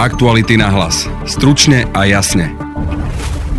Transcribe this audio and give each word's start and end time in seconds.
Aktuality 0.00 0.56
na 0.56 0.72
hlas. 0.72 1.04
Stručne 1.28 1.84
a 1.92 2.08
jasne. 2.08 2.56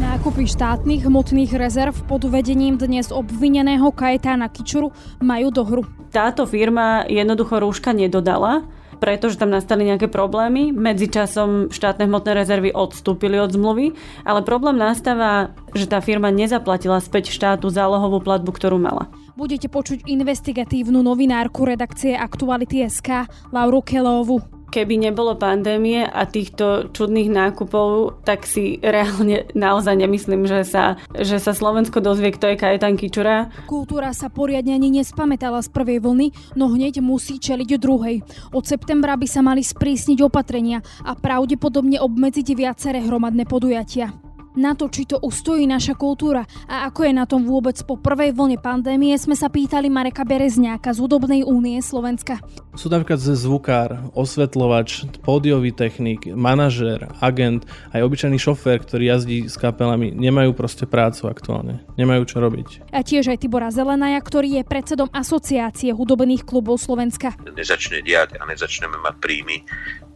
Nákupy 0.02 0.50
štátnych 0.50 1.06
hmotných 1.06 1.54
rezerv 1.54 1.94
pod 2.10 2.26
vedením 2.26 2.82
dnes 2.82 3.14
obvineného 3.14 3.94
Kajetána 3.94 4.50
Kičuru 4.50 4.90
majú 5.22 5.54
dohru. 5.54 5.86
Táto 6.10 6.50
firma 6.50 7.06
jednoducho 7.06 7.62
rúška 7.62 7.94
nedodala, 7.94 8.66
pretože 8.98 9.38
tam 9.38 9.54
nastali 9.54 9.86
nejaké 9.86 10.10
problémy. 10.10 10.74
Medzičasom 10.74 11.70
štátne 11.70 12.10
hmotné 12.10 12.34
rezervy 12.34 12.74
odstúpili 12.74 13.38
od 13.38 13.54
zmluvy, 13.54 13.94
ale 14.26 14.42
problém 14.42 14.82
nastáva, 14.82 15.54
že 15.78 15.86
tá 15.86 16.02
firma 16.02 16.34
nezaplatila 16.34 16.98
späť 17.06 17.30
štátu 17.30 17.70
zálohovú 17.70 18.18
platbu, 18.18 18.50
ktorú 18.50 18.82
mala. 18.82 19.14
Budete 19.38 19.70
počuť 19.70 20.10
investigatívnu 20.10 21.06
novinárku 21.06 21.70
redakcie 21.70 22.18
Aktuality.sk 22.18 23.30
Lauru 23.54 23.86
Kelovu. 23.86 24.61
Keby 24.72 25.04
nebolo 25.04 25.36
pandémie 25.36 26.08
a 26.08 26.24
týchto 26.24 26.96
čudných 26.96 27.28
nákupov, 27.28 28.24
tak 28.24 28.48
si 28.48 28.80
reálne 28.80 29.52
naozaj 29.52 30.00
nemyslím, 30.00 30.48
že 30.48 30.64
sa, 30.64 30.96
že 31.12 31.44
sa 31.44 31.52
Slovensko 31.52 32.00
dozvie, 32.00 32.32
kto 32.32 32.56
je 32.56 32.56
Kajetan 32.56 32.96
Kičura. 32.96 33.52
Kultúra 33.68 34.16
sa 34.16 34.32
poriadne 34.32 34.72
ani 34.72 35.04
nespamätala 35.04 35.60
z 35.60 35.76
prvej 35.76 36.00
vlny, 36.00 36.56
no 36.56 36.72
hneď 36.72 37.04
musí 37.04 37.36
čeliť 37.36 37.70
druhej. 37.76 38.24
Od 38.56 38.64
septembra 38.64 39.20
by 39.20 39.28
sa 39.28 39.44
mali 39.44 39.60
sprísniť 39.60 40.24
opatrenia 40.24 40.80
a 41.04 41.20
pravdepodobne 41.20 42.00
obmedziť 42.00 42.48
viaceré 42.56 43.04
hromadné 43.04 43.44
podujatia 43.44 44.31
na 44.56 44.76
to, 44.76 44.92
či 44.92 45.08
to 45.08 45.18
ustojí 45.22 45.64
naša 45.68 45.96
kultúra 45.96 46.44
a 46.68 46.88
ako 46.88 47.08
je 47.08 47.14
na 47.16 47.26
tom 47.28 47.44
vôbec 47.48 47.78
po 47.84 48.00
prvej 48.00 48.36
vlne 48.36 48.58
pandémie, 48.60 49.16
sme 49.20 49.36
sa 49.36 49.52
pýtali 49.52 49.92
Mareka 49.92 50.24
Berezňáka 50.24 50.96
z 50.96 51.00
Hudobnej 51.04 51.42
únie 51.44 51.80
Slovenska. 51.84 52.40
Sú 52.74 52.88
napríklad 52.88 53.20
zvukár, 53.20 54.12
osvetľovač, 54.16 55.20
pódiový 55.22 55.76
technik, 55.76 56.24
manažér, 56.32 57.12
agent, 57.20 57.68
aj 57.92 58.02
obyčajný 58.02 58.40
šofér, 58.40 58.82
ktorý 58.82 59.12
jazdí 59.12 59.38
s 59.52 59.60
kapelami, 59.60 60.16
nemajú 60.16 60.56
proste 60.56 60.88
prácu 60.88 61.28
aktuálne. 61.28 61.84
Nemajú 62.00 62.24
čo 62.26 62.38
robiť. 62.40 62.96
A 62.96 63.04
tiež 63.04 63.30
aj 63.30 63.44
Tibora 63.44 63.70
Zelenaja, 63.70 64.24
ktorý 64.24 64.62
je 64.62 64.64
predsedom 64.64 65.12
Asociácie 65.12 65.92
hudobných 65.92 66.48
klubov 66.48 66.80
Slovenska. 66.80 67.36
Nezačne 67.44 68.00
diať 68.02 68.40
a 68.40 68.48
nezačneme 68.48 68.98
mať 69.04 69.16
príjmy, 69.20 69.68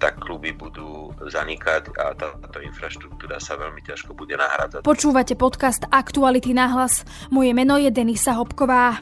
tak 0.01 0.19
kluby 0.23 0.51
budú 0.55 1.11
zanikať 1.29 1.93
a 1.95 2.15
táto 2.17 2.59
infraštruktúra 2.59 3.39
sa 3.39 3.55
veľmi 3.55 3.79
ťažko 3.85 4.17
bude 4.17 4.24
nahradzať. 4.33 4.81
Počúvate 4.81 5.37
podcast 5.37 5.85
Aktuality 5.85 6.57
na 6.57 6.73
hlas. 6.73 7.05
Moje 7.29 7.53
meno 7.53 7.77
je 7.77 7.93
Denisa 7.93 8.33
Hopková. 8.33 8.97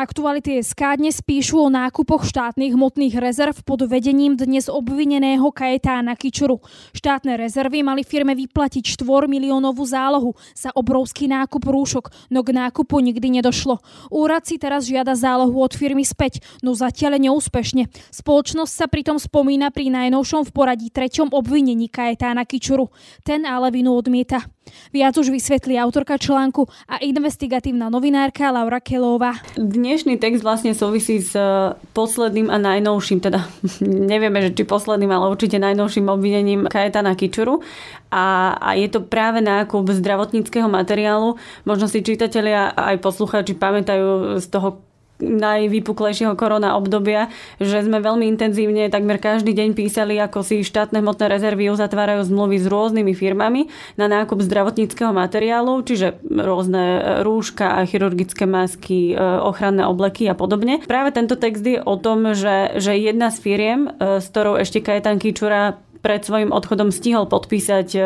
Aktuality 0.00 0.64
SK 0.64 0.96
dnes 0.96 1.20
píšu 1.20 1.60
o 1.60 1.68
nákupoch 1.68 2.24
štátnych 2.24 2.72
hmotných 2.72 3.20
rezerv 3.20 3.52
pod 3.60 3.84
vedením 3.84 4.32
dnes 4.32 4.72
obvineného 4.72 5.44
Kajetána 5.52 6.16
Kičuru. 6.16 6.56
Štátne 6.96 7.36
rezervy 7.36 7.84
mali 7.84 8.00
firme 8.00 8.32
vyplatiť 8.32 8.96
4 8.96 9.28
miliónovú 9.28 9.84
zálohu 9.84 10.32
za 10.56 10.72
obrovský 10.72 11.28
nákup 11.28 11.68
rúšok, 11.68 12.32
no 12.32 12.40
k 12.40 12.48
nákupu 12.48 12.96
nikdy 12.96 13.44
nedošlo. 13.44 13.84
Úrad 14.08 14.48
si 14.48 14.56
teraz 14.56 14.88
žiada 14.88 15.12
zálohu 15.12 15.60
od 15.60 15.76
firmy 15.76 16.08
späť, 16.08 16.40
no 16.64 16.72
zatiaľ 16.72 17.20
neúspešne. 17.20 17.92
Spoločnosť 18.08 18.72
sa 18.72 18.88
pritom 18.88 19.20
spomína 19.20 19.68
pri 19.68 19.92
najnovšom 19.92 20.48
v 20.48 20.54
poradí 20.56 20.88
treťom 20.88 21.28
obvinení 21.28 21.92
Kajetána 21.92 22.48
Kičuru. 22.48 22.88
Ten 23.20 23.44
ale 23.44 23.68
vinu 23.68 23.92
odmieta. 23.92 24.48
Viac 24.90 25.14
už 25.18 25.30
vysvetlí 25.30 25.78
autorka 25.78 26.18
článku 26.18 26.66
a 26.90 26.98
investigatívna 26.98 27.88
novinárka 27.88 28.50
Laura 28.50 28.82
Kelová. 28.82 29.38
Dnešný 29.54 30.18
text 30.18 30.42
vlastne 30.42 30.74
súvisí 30.74 31.22
s 31.22 31.32
e, 31.38 31.72
posledným 31.94 32.50
a 32.50 32.58
najnovším, 32.58 33.18
teda 33.22 33.46
nevieme, 34.12 34.42
že 34.42 34.54
či 34.56 34.66
posledným, 34.66 35.14
ale 35.14 35.30
určite 35.30 35.62
najnovším 35.62 36.10
obvinením 36.10 36.60
Kajetana 36.66 37.14
Kičuru. 37.14 37.62
A, 38.10 38.58
a 38.58 38.74
je 38.74 38.90
to 38.90 39.06
práve 39.06 39.38
nákup 39.38 39.86
zdravotníckého 39.86 40.66
materiálu. 40.66 41.38
Možno 41.62 41.86
si 41.86 42.02
čitatelia 42.02 42.74
aj 42.74 42.98
poslucháči 42.98 43.54
pamätajú 43.54 44.42
z 44.42 44.46
toho 44.50 44.89
najvypuklejšieho 45.22 46.34
korona 46.34 46.74
obdobia, 46.74 47.28
že 47.60 47.84
sme 47.84 48.00
veľmi 48.00 48.26
intenzívne 48.26 48.88
takmer 48.90 49.20
každý 49.20 49.52
deň 49.54 49.76
písali, 49.76 50.16
ako 50.18 50.42
si 50.42 50.66
štátne 50.66 51.04
hmotné 51.04 51.30
rezervy 51.30 51.70
uzatvárajú 51.70 52.26
zmluvy 52.26 52.56
s 52.58 52.66
rôznymi 52.66 53.12
firmami 53.14 53.70
na 54.00 54.08
nákup 54.08 54.40
zdravotníckého 54.42 55.12
materiálu, 55.12 55.84
čiže 55.84 56.18
rôzne 56.26 57.20
rúška, 57.22 57.84
chirurgické 57.86 58.48
masky, 58.48 59.12
e, 59.12 59.16
ochranné 59.20 59.84
obleky 59.84 60.26
a 60.26 60.34
podobne. 60.34 60.80
Práve 60.84 61.12
tento 61.12 61.36
text 61.36 61.62
je 61.62 61.78
o 61.80 61.94
tom, 62.00 62.32
že, 62.32 62.80
že 62.80 62.96
jedna 62.96 63.28
z 63.28 63.36
firiem, 63.38 63.80
e, 63.86 64.18
s 64.18 64.26
ktorou 64.32 64.56
ešte 64.58 64.80
Kajetan 64.80 65.20
Kičura 65.20 65.78
pred 66.00 66.24
svojim 66.24 66.50
odchodom 66.50 66.90
stihol 66.90 67.28
podpísať 67.28 67.88
e, 67.94 68.00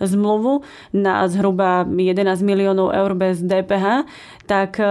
zmluvu 0.00 0.62
na 0.92 1.26
zhruba 1.26 1.88
11 1.88 2.40
miliónov 2.44 2.92
eur 2.92 3.12
bez 3.16 3.40
DPH, 3.40 4.04
tak 4.44 4.76
e, 4.80 4.84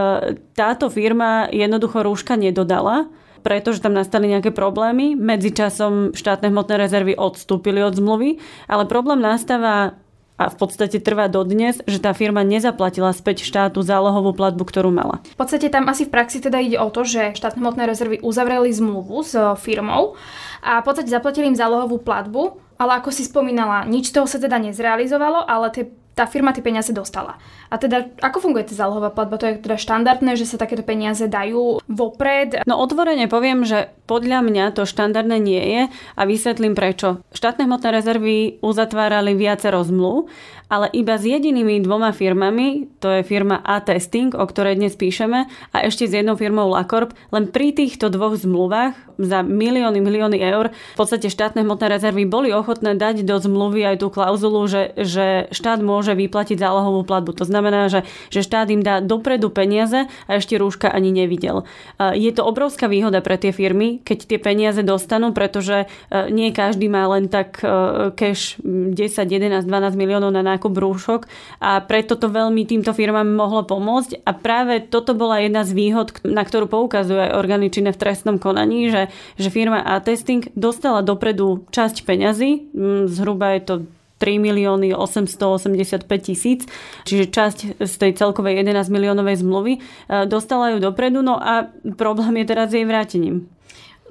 táto 0.58 0.90
firma 0.90 1.48
jednoducho 1.54 2.02
rúška 2.04 2.36
nedodala 2.36 3.10
pretože 3.48 3.80
tam 3.80 3.96
nastali 3.96 4.28
nejaké 4.28 4.52
problémy. 4.52 5.16
Medzičasom 5.16 6.12
štátne 6.12 6.52
hmotné 6.52 6.76
rezervy 6.76 7.16
odstúpili 7.16 7.80
od 7.80 7.96
zmluvy, 7.96 8.44
ale 8.68 8.84
problém 8.92 9.24
nastáva 9.24 9.96
a 10.38 10.54
v 10.54 10.56
podstate 10.56 11.02
trvá 11.02 11.26
dodnes, 11.28 11.82
že 11.90 11.98
tá 11.98 12.14
firma 12.14 12.46
nezaplatila 12.46 13.10
späť 13.12 13.42
štátu 13.42 13.82
zálohovú 13.82 14.38
platbu, 14.38 14.64
ktorú 14.70 14.94
mala. 14.94 15.20
V 15.34 15.38
podstate 15.38 15.74
tam 15.74 15.90
asi 15.90 16.06
v 16.06 16.14
praxi 16.14 16.38
teda 16.38 16.62
ide 16.62 16.78
o 16.78 16.94
to, 16.94 17.02
že 17.02 17.34
štátne 17.34 17.58
hmotné 17.58 17.90
rezervy 17.90 18.22
uzavreli 18.22 18.70
zmluvu 18.70 19.26
s 19.26 19.34
e, 19.34 19.42
firmou 19.58 20.14
a 20.62 20.80
v 20.80 20.86
podstate 20.86 21.10
zaplatili 21.10 21.50
im 21.50 21.58
zálohovú 21.58 21.98
platbu, 22.06 22.62
ale 22.78 23.02
ako 23.02 23.10
si 23.10 23.26
spomínala, 23.26 23.90
nič 23.90 24.14
toho 24.14 24.30
sa 24.30 24.38
teda 24.38 24.62
nezrealizovalo, 24.62 25.50
ale 25.50 25.74
tie 25.74 25.90
tá 26.18 26.26
firma 26.26 26.50
tie 26.50 26.66
peniaze 26.66 26.90
dostala. 26.90 27.38
A 27.70 27.78
teda, 27.78 28.10
ako 28.18 28.50
funguje 28.50 28.66
tá 28.66 28.74
zálohová 28.74 29.14
platba? 29.14 29.38
To 29.38 29.46
je 29.46 29.62
teda 29.62 29.78
štandardné, 29.78 30.34
že 30.34 30.50
sa 30.50 30.58
takéto 30.58 30.82
peniaze 30.82 31.30
dajú 31.30 31.86
vopred? 31.86 32.66
No 32.66 32.82
otvorene 32.82 33.30
poviem, 33.30 33.62
že 33.62 33.94
podľa 34.10 34.42
mňa 34.42 34.74
to 34.74 34.90
štandardné 34.90 35.38
nie 35.38 35.62
je 35.62 35.82
a 36.18 36.22
vysvetlím 36.26 36.74
prečo. 36.74 37.22
Štátne 37.30 37.70
hmotné 37.70 37.90
rezervy 37.94 38.58
uzatvárali 38.66 39.38
viacero 39.38 39.86
zmluv 39.86 40.26
ale 40.68 40.92
iba 40.92 41.16
s 41.16 41.24
jedinými 41.24 41.80
dvoma 41.84 42.12
firmami, 42.12 42.92
to 43.00 43.08
je 43.20 43.22
firma 43.24 43.64
A-Testing, 43.64 44.36
o 44.36 44.44
ktorej 44.44 44.76
dnes 44.76 45.00
píšeme, 45.00 45.48
a 45.72 45.78
ešte 45.84 46.08
s 46.08 46.16
jednou 46.16 46.36
firmou 46.36 46.68
LaCorp, 46.72 47.16
len 47.32 47.48
pri 47.48 47.72
týchto 47.72 48.12
dvoch 48.12 48.36
zmluvách 48.36 49.08
za 49.18 49.42
milióny, 49.42 49.98
milióny 49.98 50.38
eur 50.38 50.70
v 50.72 50.98
podstate 50.98 51.34
štátne 51.34 51.66
hmotné 51.66 51.90
rezervy 51.90 52.30
boli 52.30 52.54
ochotné 52.54 52.94
dať 52.94 53.26
do 53.26 53.36
zmluvy 53.42 53.82
aj 53.94 53.96
tú 54.06 54.08
klauzulu, 54.14 54.70
že, 54.70 54.94
že 54.94 55.50
štát 55.50 55.82
môže 55.82 56.14
vyplatiť 56.14 56.58
zálohovú 56.62 57.02
platbu. 57.04 57.34
To 57.42 57.46
znamená, 57.46 57.90
že, 57.90 58.06
že 58.30 58.46
štát 58.46 58.70
im 58.70 58.86
dá 58.86 59.02
dopredu 59.02 59.50
peniaze 59.50 60.06
a 60.30 60.32
ešte 60.38 60.56
rúška 60.62 60.94
ani 60.94 61.10
nevidel. 61.10 61.66
Je 61.98 62.30
to 62.30 62.46
obrovská 62.46 62.86
výhoda 62.86 63.26
pre 63.26 63.42
tie 63.42 63.50
firmy, 63.50 64.00
keď 64.06 64.18
tie 64.30 64.40
peniaze 64.40 64.82
dostanú, 64.86 65.34
pretože 65.34 65.86
e, 65.86 66.30
nie 66.30 66.54
každý 66.54 66.86
má 66.88 67.10
len 67.10 67.26
tak 67.28 67.60
e, 67.66 68.14
cash 68.14 68.62
10, 68.62 68.94
11, 68.94 69.66
12 69.66 69.98
miliónov 69.98 70.30
na 70.30 70.46
nákup 70.58 70.74
rúšok 70.74 71.22
a 71.62 71.78
preto 71.86 72.18
to 72.18 72.34
veľmi 72.34 72.66
týmto 72.66 72.98
firmám 72.98 73.30
mohlo 73.30 73.62
pomôcť 73.62 74.26
a 74.26 74.34
práve 74.34 74.82
toto 74.82 75.14
bola 75.14 75.46
jedna 75.46 75.62
z 75.62 75.78
výhod, 75.78 76.18
na 76.26 76.42
ktorú 76.42 76.66
poukazuje 76.66 77.38
orgány 77.38 77.70
v 77.70 77.94
trestnom 77.94 78.42
konaní, 78.42 78.90
že, 78.90 79.14
že 79.38 79.54
firma 79.54 79.86
A-Testing 79.86 80.50
dostala 80.58 81.06
dopredu 81.06 81.70
časť 81.70 82.02
peňazí, 82.10 82.74
mm, 82.74 83.06
zhruba 83.06 83.54
je 83.54 83.62
to 83.62 83.76
3 84.18 84.42
milióny 84.42 84.98
885 84.98 86.10
tisíc, 86.26 86.66
čiže 87.06 87.30
časť 87.30 87.58
z 87.78 87.94
tej 88.02 88.12
celkovej 88.18 88.66
11 88.66 88.90
miliónovej 88.90 89.46
zmluvy 89.46 89.74
e, 89.78 89.80
dostala 90.26 90.74
ju 90.74 90.82
dopredu, 90.82 91.22
no 91.22 91.38
a 91.38 91.70
problém 91.94 92.42
je 92.42 92.46
teraz 92.50 92.74
jej 92.74 92.82
vrátením. 92.82 93.46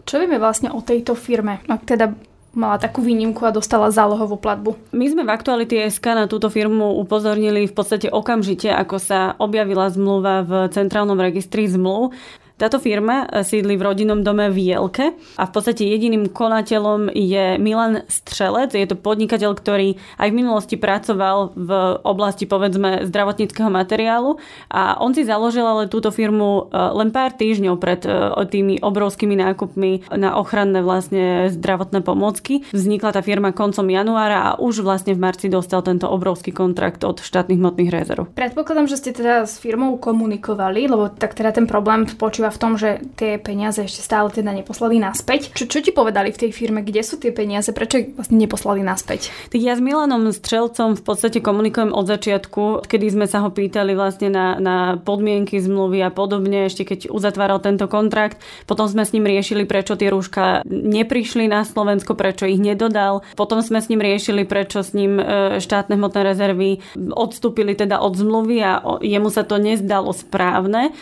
Čo 0.07 0.23
vieme 0.23 0.39
vlastne 0.39 0.71
o 0.71 0.79
tejto 0.79 1.19
firme? 1.19 1.59
Ak 1.67 1.83
teda 1.83 2.15
mala 2.57 2.81
takú 2.81 3.05
výnimku 3.05 3.45
a 3.45 3.53
dostala 3.53 3.93
zálohovú 3.93 4.41
platbu. 4.41 4.75
My 4.97 5.07
sme 5.13 5.29
v 5.29 5.31
Aktuality 5.31 5.77
SK 5.87 6.17
na 6.17 6.25
túto 6.25 6.49
firmu 6.49 6.97
upozornili 6.97 7.69
v 7.69 7.75
podstate 7.77 8.09
okamžite, 8.09 8.73
ako 8.73 8.97
sa 8.97 9.37
objavila 9.37 9.93
zmluva 9.93 10.41
v 10.43 10.53
Centrálnom 10.73 11.21
registri 11.21 11.69
zmluv. 11.69 12.17
Táto 12.57 12.81
firma 12.81 13.29
eh, 13.29 13.45
sídli 13.45 13.77
v 13.77 13.85
rodinnom 13.85 14.25
dome 14.25 14.49
v 14.49 14.73
Jelke 14.73 15.13
a 15.37 15.45
v 15.45 15.53
podstate 15.53 15.85
jediným 15.85 16.33
konateľom 16.33 17.13
je 17.13 17.61
Milan 17.61 18.09
Strelec. 18.09 18.73
Je 18.73 18.89
to 18.89 18.97
podnikateľ, 18.97 19.53
ktorý 19.53 20.01
aj 20.17 20.29
v 20.33 20.39
minulosti 20.41 20.81
pracoval 20.81 21.53
v 21.53 21.71
oblasti 22.01 22.49
povedzme 22.49 23.05
zdravotníckého 23.05 23.69
materiálu 23.69 24.41
a 24.73 24.97
on 25.05 25.13
si 25.13 25.29
založil 25.29 25.69
ale 25.69 25.93
túto 25.93 26.09
firmu 26.09 26.73
eh, 26.73 26.97
len 26.97 27.13
pár 27.13 27.37
týždňov 27.37 27.77
pred 27.77 28.01
eh, 28.09 28.33
tými 28.49 28.81
obrovskými 28.81 29.37
nákupmi 29.37 30.09
na 30.17 30.41
ochranné 30.41 30.81
vlastne 30.81 31.53
zdravotné 31.53 32.01
pomôcky. 32.01 32.65
Vznikla 32.73 33.13
tá 33.13 33.21
firma 33.21 33.53
koncom 33.53 33.85
januára 33.85 34.57
a 34.57 34.57
už 34.57 34.81
vlastne 34.81 35.13
v 35.13 35.21
marci 35.21 35.53
dostal 35.53 35.85
tento 35.85 36.09
obrovský 36.09 36.57
kontrakt 36.57 37.05
od 37.05 37.21
štátnych 37.21 37.61
hmotných 37.61 37.93
rezerv. 37.93 38.33
Predpokladám, 38.33 38.89
že 38.89 38.97
ste 38.97 39.13
teda 39.13 39.45
s 39.45 39.61
firmou 39.61 40.01
komunikovali, 40.01 40.89
lebo 40.89 41.13
tak 41.13 41.37
teda 41.37 41.53
ten 41.53 41.69
problém 41.69 42.09
spočíva 42.09 42.46
spočíva 42.47 42.55
v 42.55 42.63
tom, 42.63 42.73
že 42.79 42.91
tie 43.19 43.39
peniaze 43.39 43.83
ešte 43.83 44.03
stále 44.03 44.31
teda 44.31 44.55
neposlali 44.55 45.03
naspäť. 45.03 45.51
Čo, 45.55 45.67
čo 45.67 45.79
ti 45.83 45.91
povedali 45.91 46.31
v 46.31 46.41
tej 46.47 46.51
firme, 46.55 46.81
kde 46.83 47.03
sú 47.03 47.19
tie 47.19 47.35
peniaze, 47.35 47.75
prečo 47.75 47.99
ich 47.99 48.09
vlastne 48.15 48.39
neposlali 48.39 48.81
naspäť? 48.87 49.35
Tak 49.51 49.61
ja 49.61 49.75
s 49.75 49.83
Milanom 49.83 50.31
Strelcom 50.31 50.95
v 50.95 51.03
podstate 51.03 51.43
komunikujem 51.43 51.91
od 51.91 52.07
začiatku, 52.07 52.87
kedy 52.87 53.07
sme 53.11 53.27
sa 53.27 53.43
ho 53.43 53.51
pýtali 53.51 53.99
vlastne 53.99 54.31
na, 54.31 54.47
na 54.63 54.77
podmienky 55.01 55.59
zmluvy 55.59 56.03
a 56.07 56.11
podobne, 56.15 56.71
ešte 56.71 56.87
keď 56.87 57.11
uzatváral 57.11 57.59
tento 57.59 57.91
kontrakt. 57.91 58.39
Potom 58.71 58.87
sme 58.87 59.03
s 59.03 59.13
ním 59.15 59.27
riešili, 59.27 59.67
prečo 59.67 59.99
tie 59.99 60.13
rúška 60.13 60.63
neprišli 60.67 61.51
na 61.51 61.67
Slovensko, 61.67 62.15
prečo 62.15 62.47
ich 62.47 62.63
nedodal. 62.63 63.27
Potom 63.35 63.63
sme 63.63 63.83
s 63.83 63.91
ním 63.91 64.03
riešili, 64.03 64.47
prečo 64.47 64.83
s 64.87 64.95
ním 64.95 65.19
e, 65.19 65.59
štátne 65.59 65.99
hmotné 65.99 66.21
rezervy 66.23 66.71
odstúpili 66.97 67.75
teda 67.75 67.99
od 67.99 68.15
zmluvy 68.15 68.57
a 68.63 68.73
jemu 69.03 69.29
sa 69.33 69.43
to 69.43 69.59
nezdalo 69.59 70.13
správne. 70.13 70.91
E, 70.91 70.93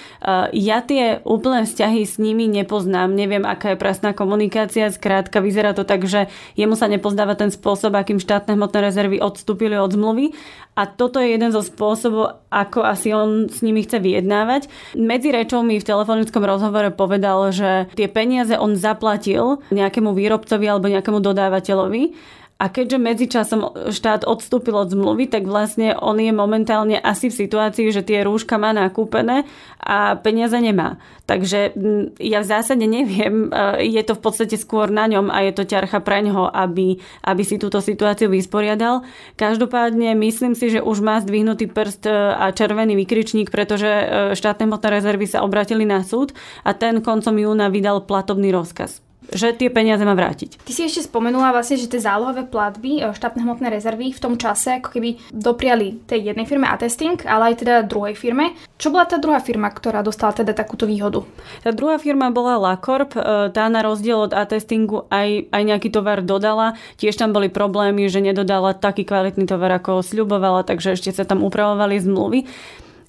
ja 0.54 0.80
tie 0.80 1.20
úplné 1.34 1.66
vzťahy 1.66 2.06
s 2.06 2.22
nimi 2.22 2.46
nepoznám, 2.46 3.10
neviem, 3.10 3.42
aká 3.42 3.74
je 3.74 3.82
presná 3.82 4.14
komunikácia. 4.14 4.86
Skrátka, 4.86 5.42
vyzerá 5.42 5.74
to 5.74 5.82
tak, 5.82 6.06
že 6.06 6.30
jemu 6.54 6.78
sa 6.78 6.86
nepozdáva 6.86 7.34
ten 7.34 7.50
spôsob, 7.50 7.98
akým 7.98 8.22
štátne 8.22 8.54
hmotné 8.54 8.78
rezervy 8.78 9.18
odstúpili 9.18 9.74
od 9.74 9.90
zmluvy 9.90 10.30
a 10.78 10.86
toto 10.86 11.18
je 11.18 11.34
jeden 11.34 11.50
zo 11.50 11.66
spôsobov, 11.66 12.38
ako 12.54 12.86
asi 12.86 13.10
on 13.10 13.50
s 13.50 13.66
nimi 13.66 13.82
chce 13.82 13.98
vyjednávať. 13.98 14.70
Medzi 14.94 15.34
rečou 15.34 15.66
mi 15.66 15.82
v 15.82 15.86
telefonickom 15.86 16.46
rozhovore 16.46 16.94
povedal, 16.94 17.50
že 17.50 17.90
tie 17.98 18.06
peniaze 18.06 18.54
on 18.54 18.78
zaplatil 18.78 19.58
nejakému 19.74 20.14
výrobcovi 20.14 20.66
alebo 20.70 20.86
nejakému 20.86 21.18
dodávateľovi 21.18 22.14
a 22.54 22.70
keďže 22.70 23.02
medzičasom 23.02 23.90
štát 23.90 24.22
odstúpil 24.24 24.78
od 24.78 24.88
zmluvy, 24.88 25.26
tak 25.26 25.42
vlastne 25.44 25.92
on 25.98 26.16
je 26.22 26.30
momentálne 26.30 26.94
asi 26.96 27.26
v 27.26 27.38
situácii, 27.44 27.90
že 27.90 28.06
tie 28.06 28.22
rúška 28.22 28.62
má 28.62 28.70
nakúpené 28.70 29.42
a 29.82 30.14
peniaze 30.14 30.54
nemá. 30.56 31.02
Takže 31.26 31.74
ja 32.22 32.38
v 32.40 32.46
zásade 32.46 32.86
neviem, 32.86 33.50
e, 33.52 33.90
je 33.90 34.02
to 34.06 34.14
v 34.16 34.22
podstate 34.22 34.56
skôr 34.56 34.88
na 34.88 35.10
ňom 35.10 35.34
a 35.34 35.44
je 35.44 35.52
to 35.52 35.66
ťarcha 35.66 35.98
pre 36.00 36.24
ňoho, 36.24 36.46
aby, 36.46 37.02
aby 37.26 37.42
si 37.42 37.58
túto 37.58 37.82
situáciu 37.82 38.30
vysporiadal. 38.30 39.02
Každopádne 39.34 40.14
myslím 40.14 40.54
si, 40.56 40.72
že 40.72 40.80
už 40.80 41.04
má 41.04 41.18
zdvihnutý 41.20 41.68
prst 41.68 42.08
e, 42.08 42.16
a 42.16 42.48
červený 42.54 42.96
vykričník, 42.96 43.52
pretože 43.52 43.90
e, 43.90 44.06
štátne 44.38 44.70
hmotné 44.70 44.88
rezervy 44.88 45.26
sa 45.28 45.44
obratili 45.44 45.84
na 45.84 46.06
súd 46.06 46.32
a 46.62 46.72
ten 46.72 47.04
koncom 47.04 47.36
júna 47.36 47.68
vydal 47.68 48.08
platobný 48.08 48.54
rozkaz 48.54 49.03
že 49.32 49.56
tie 49.56 49.72
peniaze 49.72 50.02
má 50.04 50.12
vrátiť. 50.12 50.60
Ty 50.64 50.72
si 50.72 50.82
ešte 50.84 51.08
spomenula 51.08 51.54
vlastne, 51.54 51.80
že 51.80 51.88
tie 51.88 52.02
zálohové 52.02 52.44
platby, 52.44 53.00
e, 53.00 53.16
štátne 53.16 53.44
hmotné 53.46 53.72
rezervy 53.72 54.12
v 54.12 54.22
tom 54.22 54.34
čase 54.36 54.80
ako 54.80 54.98
keby 54.98 55.16
dopriali 55.32 56.04
tej 56.04 56.34
jednej 56.34 56.44
firme 56.44 56.68
Attesting, 56.68 57.20
ale 57.24 57.52
aj 57.54 57.64
teda 57.64 57.74
druhej 57.88 58.18
firme. 58.18 58.52
Čo 58.76 58.92
bola 58.92 59.08
tá 59.08 59.16
druhá 59.16 59.40
firma, 59.40 59.70
ktorá 59.72 60.04
dostala 60.04 60.36
teda 60.36 60.52
takúto 60.52 60.84
výhodu? 60.84 61.24
Tá 61.64 61.70
druhá 61.72 61.96
firma 61.96 62.28
bola 62.28 62.60
LaCorp, 62.60 63.16
e, 63.16 63.20
tá 63.54 63.64
na 63.70 63.80
rozdiel 63.80 64.28
od 64.28 64.32
Attestingu 64.36 65.08
aj, 65.08 65.48
aj 65.48 65.62
nejaký 65.62 65.88
tovar 65.88 66.20
dodala. 66.20 66.76
Tiež 67.00 67.16
tam 67.16 67.32
boli 67.32 67.48
problémy, 67.48 68.10
že 68.10 68.20
nedodala 68.20 68.76
taký 68.76 69.06
kvalitný 69.06 69.48
tovar, 69.48 69.78
ako 69.78 70.04
sľubovala, 70.04 70.66
takže 70.66 70.98
ešte 70.98 71.14
sa 71.14 71.24
tam 71.24 71.40
upravovali 71.46 71.96
zmluvy. 72.02 72.40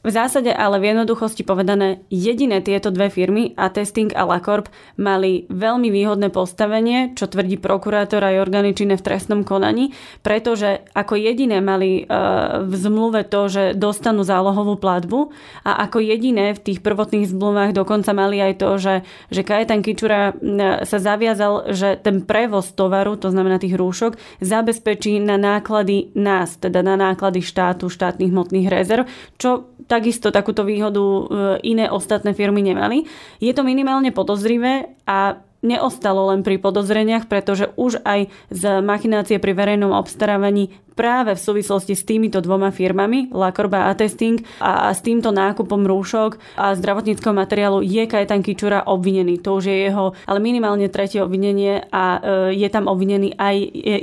V 0.06 0.14
zásade 0.14 0.54
ale 0.54 0.78
v 0.78 0.94
jednoduchosti 0.94 1.42
povedané, 1.42 2.06
jediné 2.14 2.62
tieto 2.62 2.94
dve 2.94 3.10
firmy, 3.10 3.58
Attesting 3.58 4.14
a 4.14 4.22
LaCorp, 4.30 4.70
mali 5.02 5.50
veľmi 5.50 5.90
výhodné 5.90 6.30
postavenie, 6.30 7.18
čo 7.18 7.26
tvrdí 7.26 7.58
prokurátor 7.58 8.22
aj 8.22 8.46
orgány 8.46 8.78
v 8.78 9.02
trestnom 9.02 9.42
konaní, 9.42 9.98
pretože 10.22 10.86
ako 10.94 11.18
jediné 11.18 11.58
mali 11.58 12.06
e, 12.06 12.14
v 12.62 12.74
zmluve 12.78 13.26
to, 13.26 13.50
že 13.50 13.64
dostanú 13.74 14.22
zálohovú 14.22 14.78
platbu 14.78 15.34
a 15.66 15.90
ako 15.90 15.98
jediné 16.06 16.54
v 16.54 16.62
tých 16.62 16.86
prvotných 16.86 17.26
zmluvách 17.26 17.74
dokonca 17.74 18.14
mali 18.14 18.38
aj 18.46 18.54
to, 18.62 18.70
že, 18.78 18.96
že 19.34 19.42
Kajetan 19.42 19.82
Kičura 19.82 20.38
sa 20.86 20.98
zaviazal, 21.02 21.74
že 21.74 21.98
ten 21.98 22.22
prevoz 22.22 22.78
tovaru, 22.78 23.18
to 23.18 23.34
znamená 23.34 23.58
tých 23.58 23.74
rúšok, 23.74 24.22
zabezpečí 24.38 25.18
na 25.18 25.42
náklady 25.42 26.14
nás, 26.14 26.62
teda 26.62 26.86
na 26.86 26.94
náklady 26.94 27.42
štátu, 27.42 27.90
štátnych 27.90 28.30
hmotných 28.30 28.70
rezerv, 28.70 29.10
čo 29.42 29.66
takisto 29.86 30.34
takúto 30.34 30.66
výhodu 30.66 31.02
e, 31.02 31.24
iné 31.70 31.86
ostatné 31.90 32.34
firmy 32.34 32.62
nemali. 32.66 33.06
Je 33.40 33.54
to 33.54 33.62
minimálne 33.62 34.10
podozrivé 34.10 34.98
a 35.06 35.40
neostalo 35.66 36.30
len 36.30 36.46
pri 36.46 36.62
podozreniach, 36.62 37.26
pretože 37.26 37.74
už 37.76 38.00
aj 38.06 38.30
z 38.54 38.64
machinácie 38.86 39.42
pri 39.42 39.58
verejnom 39.58 39.92
obstarávaní 39.92 40.72
práve 40.96 41.36
v 41.36 41.44
súvislosti 41.44 41.94
s 41.94 42.08
týmito 42.08 42.40
dvoma 42.40 42.72
firmami, 42.72 43.30
Lakorba 43.36 43.92
a 43.92 43.94
Testing 43.94 44.40
a, 44.64 44.90
s 44.96 45.04
týmto 45.04 45.30
nákupom 45.36 45.84
rúšok 45.84 46.40
a 46.56 46.72
zdravotníckého 46.74 47.36
materiálu 47.36 47.84
je 47.84 48.08
Kajetan 48.08 48.42
Kičura 48.42 48.88
obvinený. 48.88 49.44
To 49.44 49.60
už 49.60 49.70
je 49.70 49.78
jeho, 49.92 50.16
ale 50.26 50.40
minimálne 50.40 50.88
tretie 50.88 51.20
obvinenie 51.20 51.84
a 51.92 52.04
e, 52.18 52.20
je 52.56 52.70
tam 52.72 52.88
obvinený 52.88 53.36
aj 53.36 53.56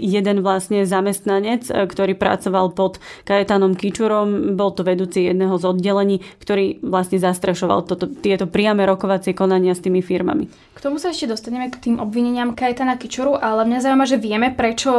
jeden 0.05 0.45
vlastne 0.45 0.85
zamestnanec, 0.85 1.73
e, 1.73 1.89
ktorý 1.89 2.13
pracoval 2.15 2.77
pod 2.77 3.01
Kajetanom 3.25 3.73
Kičurom. 3.73 4.55
Bol 4.55 4.77
to 4.77 4.85
vedúci 4.85 5.33
jedného 5.33 5.57
z 5.57 5.65
oddelení, 5.65 6.21
ktorý 6.45 6.85
vlastne 6.85 7.17
zastrešoval 7.17 7.89
toto, 7.89 8.05
tieto 8.07 8.45
priame 8.45 8.85
rokovacie 8.85 9.33
konania 9.33 9.73
s 9.73 9.81
tými 9.81 10.05
firmami. 10.05 10.53
K 10.77 10.81
tomu 10.81 11.01
sa 11.01 11.13
ešte 11.13 11.31
dostaneme 11.31 11.52
k 11.73 11.77
tým 11.91 11.97
obvineniam 11.99 12.55
Kajetana 12.55 12.97
Kičuru, 12.97 13.35
ale 13.37 13.67
mňa 13.67 13.79
zaujíma, 13.83 14.07
že 14.07 14.23
vieme, 14.23 14.55
prečo 14.55 14.93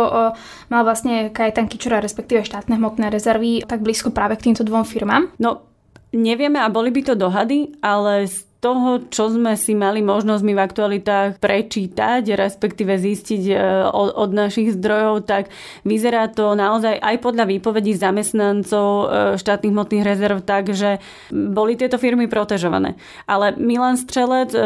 mal 0.67 0.81
vlastne 0.83 1.31
Kajetan 1.31 1.71
vouchera, 1.71 2.03
respektíve 2.03 2.43
štátne 2.43 2.75
hmotné 2.75 3.09
rezervy, 3.09 3.63
tak 3.63 3.81
blízko 3.81 4.11
práve 4.11 4.35
k 4.35 4.51
týmto 4.51 4.65
dvom 4.65 4.83
firmám? 4.83 5.29
No, 5.39 5.65
nevieme 6.13 6.61
a 6.61 6.69
boli 6.69 6.89
by 6.93 7.01
to 7.01 7.13
dohady, 7.15 7.73
ale 7.81 8.29
toho, 8.63 9.03
čo 9.11 9.27
sme 9.27 9.59
si 9.59 9.75
mali 9.75 9.99
možnosť 9.99 10.39
my 10.39 10.53
v 10.55 10.63
aktualitách 10.63 11.43
prečítať, 11.43 12.23
respektíve 12.31 12.95
zistiť 12.95 13.43
e, 13.51 13.55
od, 13.91 14.31
našich 14.31 14.79
zdrojov, 14.79 15.27
tak 15.27 15.51
vyzerá 15.83 16.31
to 16.31 16.55
naozaj 16.55 16.95
aj 16.95 17.19
podľa 17.19 17.43
výpovedí 17.51 17.91
zamestnancov 17.91 18.87
e, 18.87 19.05
štátnych 19.35 19.73
hmotných 19.75 20.07
rezerv 20.07 20.39
tak, 20.39 20.71
že 20.71 21.03
boli 21.27 21.75
tieto 21.75 21.99
firmy 21.99 22.31
protežované. 22.31 22.95
Ale 23.27 23.51
Milan 23.59 23.99
Strelec, 23.99 24.55
e, 24.55 24.59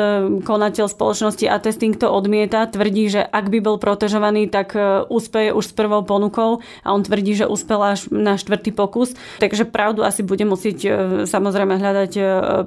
konateľ 0.45 0.85
spoločnosti 0.85 1.49
Attesting 1.49 1.97
to 1.97 2.13
odmieta, 2.13 2.69
tvrdí, 2.69 3.09
že 3.09 3.25
ak 3.25 3.49
by 3.49 3.65
bol 3.65 3.81
protežovaný, 3.81 4.45
tak 4.45 4.77
úspeje 5.09 5.49
už 5.55 5.71
s 5.71 5.73
prvou 5.73 6.05
ponukou 6.05 6.61
a 6.85 6.93
on 6.93 7.01
tvrdí, 7.01 7.33
že 7.33 7.49
uspel 7.49 7.81
až 7.81 8.13
na 8.13 8.37
štvrtý 8.37 8.69
pokus. 8.75 9.17
Takže 9.41 9.65
pravdu 9.65 10.05
asi 10.05 10.21
bude 10.21 10.45
musieť 10.45 10.77
samozrejme 11.25 11.79
hľadať 11.79 12.11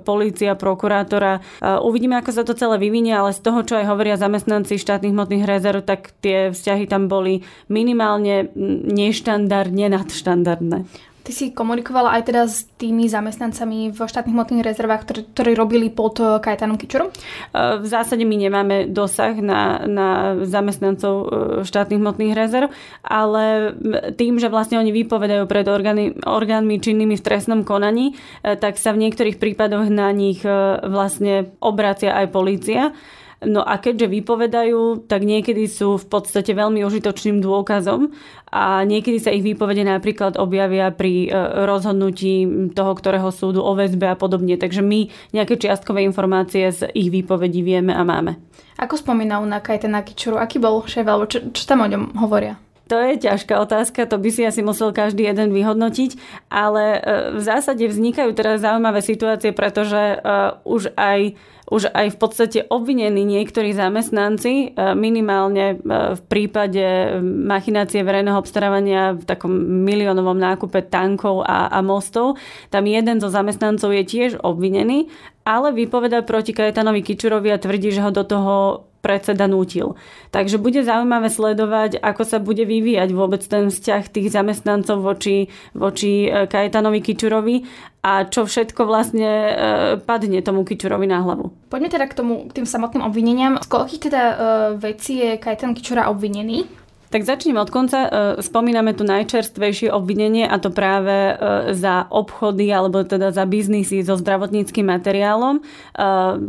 polícia, 0.03 0.57
prokurátor 0.57 1.20
ktorá 1.21 1.45
uvidíme, 1.85 2.17
ako 2.17 2.33
sa 2.33 2.49
to 2.49 2.57
celé 2.57 2.81
vyvinie, 2.81 3.13
ale 3.13 3.37
z 3.37 3.45
toho, 3.45 3.61
čo 3.61 3.77
aj 3.77 3.93
hovoria 3.93 4.17
zamestnanci 4.17 4.81
štátnych 4.81 5.13
hmotných 5.13 5.45
rezerv, 5.45 5.85
tak 5.85 6.17
tie 6.25 6.49
vzťahy 6.49 6.89
tam 6.89 7.13
boli 7.13 7.45
minimálne 7.69 8.49
neštandardne 8.89 9.93
nadštandardné. 9.93 11.10
Ty 11.21 11.31
si 11.37 11.53
komunikovala 11.53 12.17
aj 12.17 12.23
teda 12.33 12.43
s 12.49 12.65
tými 12.81 13.05
zamestnancami 13.05 13.93
v 13.93 13.99
štátnych 14.01 14.33
hmotných 14.33 14.65
rezervách, 14.65 15.05
ktorí, 15.05 15.21
ktorí 15.37 15.53
robili 15.53 15.93
pod 15.93 16.17
eh, 16.17 16.41
Kajetanom 16.41 16.81
Kičurom? 16.81 17.13
Eh, 17.13 17.77
v 17.77 17.87
zásade 17.87 18.25
my 18.25 18.37
nemáme 18.41 18.89
dosah 18.89 19.37
na, 19.37 19.85
na 19.85 20.09
zamestnancov 20.49 21.15
eh, 21.15 21.27
štátnych 21.69 22.01
hmotných 22.01 22.33
rezerv, 22.33 22.73
ale 23.05 23.77
tým, 24.17 24.41
že 24.41 24.49
vlastne 24.49 24.81
oni 24.81 24.97
vypovedajú 24.97 25.45
pred 25.45 25.67
orgány, 25.69 26.17
orgánmi 26.25 26.81
činnými 26.81 27.21
v 27.21 27.25
trestnom 27.25 27.63
konaní, 27.69 28.17
tak 28.43 28.81
sa 28.81 28.97
v 28.97 29.07
niektorých 29.07 29.37
prípadoch 29.37 29.93
na 29.93 30.09
nich 30.15 30.41
vlastne 30.87 31.53
obracia 31.61 32.17
aj 32.17 32.27
polícia. 32.33 32.97
No 33.41 33.65
a 33.65 33.81
keďže 33.81 34.13
vypovedajú, 34.21 35.09
tak 35.09 35.25
niekedy 35.25 35.65
sú 35.65 35.97
v 35.97 36.07
podstate 36.13 36.53
veľmi 36.53 36.85
užitočným 36.85 37.41
dôkazom 37.41 38.13
a 38.53 38.85
niekedy 38.85 39.17
sa 39.17 39.33
ich 39.33 39.41
výpovede 39.41 39.81
napríklad 39.81 40.37
objavia 40.37 40.93
pri 40.93 41.25
e, 41.25 41.29
rozhodnutí 41.65 42.45
toho, 42.77 42.93
ktorého 42.93 43.33
súdu 43.33 43.65
o 43.65 43.73
väzbe 43.73 44.13
a 44.13 44.17
podobne. 44.21 44.61
Takže 44.61 44.85
my 44.85 45.09
nejaké 45.33 45.57
čiastkové 45.57 46.05
informácie 46.05 46.69
z 46.69 46.93
ich 46.93 47.09
výpovedí 47.09 47.65
vieme 47.65 47.97
a 47.97 48.05
máme. 48.05 48.37
Ako 48.77 49.01
spomínal 49.01 49.41
na 49.49 49.65
Kajtena 49.65 50.05
Kičuru? 50.05 50.37
Aký 50.37 50.61
bol 50.61 50.85
šéf, 50.85 51.09
alebo 51.09 51.25
čo, 51.25 51.49
čo 51.49 51.65
tam 51.65 51.81
o 51.81 51.89
ňom 51.89 52.21
hovoria? 52.21 52.61
To 52.91 52.99
je 52.99 53.23
ťažká 53.23 53.55
otázka, 53.63 54.03
to 54.11 54.19
by 54.19 54.35
si 54.35 54.43
asi 54.43 54.67
musel 54.67 54.91
každý 54.91 55.23
jeden 55.23 55.55
vyhodnotiť, 55.55 56.19
ale 56.51 56.99
e, 56.99 57.01
v 57.39 57.41
zásade 57.41 57.87
vznikajú 57.87 58.35
teraz 58.35 58.67
zaujímavé 58.67 58.99
situácie, 58.99 59.55
pretože 59.55 60.19
e, 60.19 60.37
už 60.67 60.91
aj 60.99 61.39
už 61.71 61.87
aj 61.95 62.07
v 62.11 62.19
podstate 62.19 62.59
obvinení 62.67 63.23
niektorí 63.23 63.71
zamestnanci, 63.71 64.75
e, 64.75 64.91
minimálne 64.99 65.79
v 66.19 66.23
prípade 66.27 66.83
machinácie 67.23 68.03
verejného 68.03 68.43
obstarávania 68.43 69.15
v 69.15 69.23
takom 69.23 69.55
miliónovom 69.87 70.35
nákupe 70.35 70.91
tankov 70.91 71.47
a, 71.47 71.71
a 71.71 71.79
mostov. 71.79 72.43
Tam 72.75 72.91
jeden 72.91 73.23
zo 73.23 73.31
zamestnancov 73.31 73.95
je 73.95 74.03
tiež 74.03 74.43
obvinený, 74.43 75.07
ale 75.47 75.71
vypoveda 75.71 76.27
proti 76.27 76.51
Kajetanovi 76.51 77.07
Kičurovi 77.07 77.55
a 77.55 77.63
tvrdí, 77.63 77.95
že 77.95 78.03
ho 78.03 78.11
do 78.11 78.27
toho 78.27 78.90
predseda 79.01 79.49
nútil. 79.49 79.97
Takže 80.31 80.61
bude 80.61 80.85
zaujímavé 80.85 81.33
sledovať, 81.33 81.99
ako 82.01 82.23
sa 82.25 82.39
bude 82.39 82.63
vyvíjať 82.65 83.11
vôbec 83.17 83.43
ten 83.45 83.73
vzťah 83.73 84.03
tých 84.13 84.29
zamestnancov 84.31 85.01
voči, 85.01 85.49
voči 85.73 86.29
e, 86.29 86.47
Kajetanovi 86.47 87.01
Kičurovi 87.01 87.57
a 88.01 88.25
čo 88.29 88.49
všetko 88.49 88.81
vlastne 88.85 89.29
e, 89.29 89.53
padne 90.01 90.41
tomu 90.45 90.65
Kičurovi 90.65 91.09
na 91.09 91.21
hlavu. 91.25 91.53
Poďme 91.69 91.89
teda 91.93 92.07
k 92.09 92.17
tomu, 92.17 92.49
k 92.49 92.61
tým 92.61 92.67
samotným 92.69 93.05
obvineniam. 93.05 93.61
Z 93.61 93.69
koľkých 93.69 94.03
teda 94.09 94.23
e, 94.23 94.35
vecí 94.81 95.21
je 95.21 95.41
Kajetan 95.41 95.77
Kičura 95.77 96.09
obvinený? 96.13 96.80
Tak 97.11 97.27
začneme 97.27 97.59
od 97.59 97.75
konca. 97.75 97.99
E, 98.07 98.09
spomíname 98.39 98.95
tu 98.95 99.03
najčerstvejšie 99.03 99.91
obvinenie 99.91 100.47
a 100.47 100.63
to 100.63 100.71
práve 100.71 101.11
e, 101.11 101.35
za 101.75 102.07
obchody 102.07 102.71
alebo 102.71 103.03
teda 103.03 103.35
za 103.35 103.43
biznisy 103.51 104.07
so 104.07 104.15
zdravotníckým 104.15 104.87
materiálom. 104.87 105.59
E, 105.59 105.63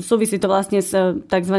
súvisí 0.06 0.38
to 0.38 0.46
vlastne 0.46 0.86
s 0.86 0.94
tzv. 1.26 1.56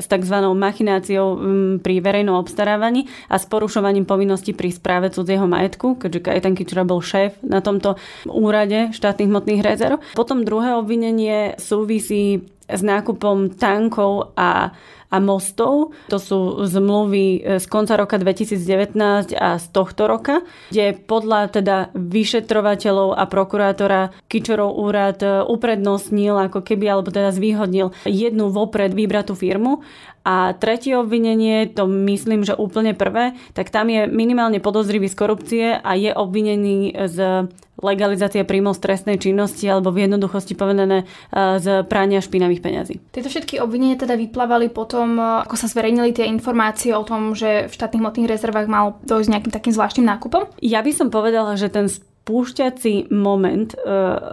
s 0.00 0.06
tzv. 0.08 0.36
machináciou 0.56 1.36
pri 1.84 1.94
verejnom 2.00 2.40
obstarávaní 2.40 3.04
a 3.28 3.36
s 3.36 3.44
porušovaním 3.44 4.08
povinností 4.08 4.56
pri 4.56 4.72
správe 4.72 5.12
cudzieho 5.12 5.44
majetku, 5.44 6.00
keďže 6.00 6.24
Kajetan 6.24 6.56
Kičura 6.56 6.88
bol 6.88 7.04
šéf 7.04 7.36
na 7.44 7.60
tomto 7.60 8.00
úrade 8.24 8.96
štátnych 8.96 9.28
hmotných 9.28 9.60
rezerv. 9.60 10.00
Potom 10.16 10.48
druhé 10.48 10.72
obvinenie 10.72 11.60
súvisí 11.60 12.48
s 12.66 12.82
nákupom 12.82 13.54
tankov 13.54 14.34
a 14.34 14.74
a 15.10 15.16
mostov. 15.22 15.94
To 16.10 16.18
sú 16.18 16.66
zmluvy 16.66 17.24
e, 17.38 17.62
z 17.62 17.66
konca 17.70 17.94
roka 17.94 18.18
2019 18.18 19.36
a 19.36 19.58
z 19.58 19.66
tohto 19.70 20.10
roka, 20.10 20.42
kde 20.70 20.96
podľa 20.96 21.54
teda 21.54 21.76
vyšetrovateľov 21.94 23.14
a 23.14 23.24
prokurátora 23.26 24.14
Kičorov 24.26 24.74
úrad 24.76 25.22
e, 25.22 25.46
uprednostnil 25.46 26.36
ako 26.50 26.62
keby, 26.62 26.90
alebo 26.90 27.14
teda 27.14 27.30
zvýhodnil 27.30 27.94
jednu 28.06 28.50
vopred 28.50 28.92
vybratú 28.92 29.38
firmu 29.38 29.82
a 30.26 30.58
tretie 30.58 30.98
obvinenie, 30.98 31.70
to 31.70 31.86
myslím, 31.86 32.42
že 32.42 32.58
úplne 32.58 32.98
prvé, 32.98 33.38
tak 33.54 33.70
tam 33.70 33.86
je 33.86 34.10
minimálne 34.10 34.58
podozrivý 34.58 35.06
z 35.06 35.14
korupcie 35.14 35.66
a 35.78 35.94
je 35.94 36.10
obvinený 36.10 36.98
z 37.06 37.46
legalizácie 37.80 38.44
príjmov 38.44 38.80
z 38.80 38.84
trestnej 38.88 39.16
činnosti 39.20 39.68
alebo 39.68 39.92
v 39.92 40.08
jednoduchosti 40.08 40.56
povedané 40.56 41.04
e, 41.04 41.60
z 41.60 41.84
prania 41.84 42.24
špinavých 42.24 42.64
peňazí. 42.64 42.94
Tieto 43.12 43.28
všetky 43.28 43.60
obvinenia 43.60 44.00
teda 44.00 44.16
vyplávali 44.16 44.72
potom, 44.72 45.20
e, 45.20 45.44
ako 45.44 45.56
sa 45.60 45.68
zverejnili 45.68 46.16
tie 46.16 46.26
informácie 46.28 46.96
o 46.96 47.04
tom, 47.04 47.36
že 47.36 47.68
v 47.68 47.72
štátnych 47.72 48.00
hmotných 48.00 48.30
rezervách 48.32 48.68
mal 48.68 48.96
dojsť 49.04 49.28
nejakým 49.28 49.52
takým 49.52 49.72
zvláštnym 49.76 50.06
nákupom? 50.08 50.48
Ja 50.64 50.80
by 50.80 50.92
som 50.92 51.08
povedala, 51.12 51.60
že 51.60 51.68
ten 51.68 51.92
spúšťací 51.92 53.12
moment 53.12 53.76
e, 53.76 53.78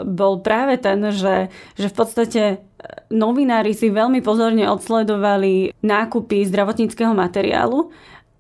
bol 0.08 0.40
práve 0.40 0.80
ten, 0.80 1.04
že, 1.12 1.52
že 1.76 1.88
v 1.92 1.96
podstate 1.96 2.42
novinári 3.14 3.72
si 3.72 3.88
veľmi 3.88 4.20
pozorne 4.20 4.68
odsledovali 4.68 5.72
nákupy 5.84 6.44
zdravotníckého 6.50 7.16
materiálu 7.16 7.94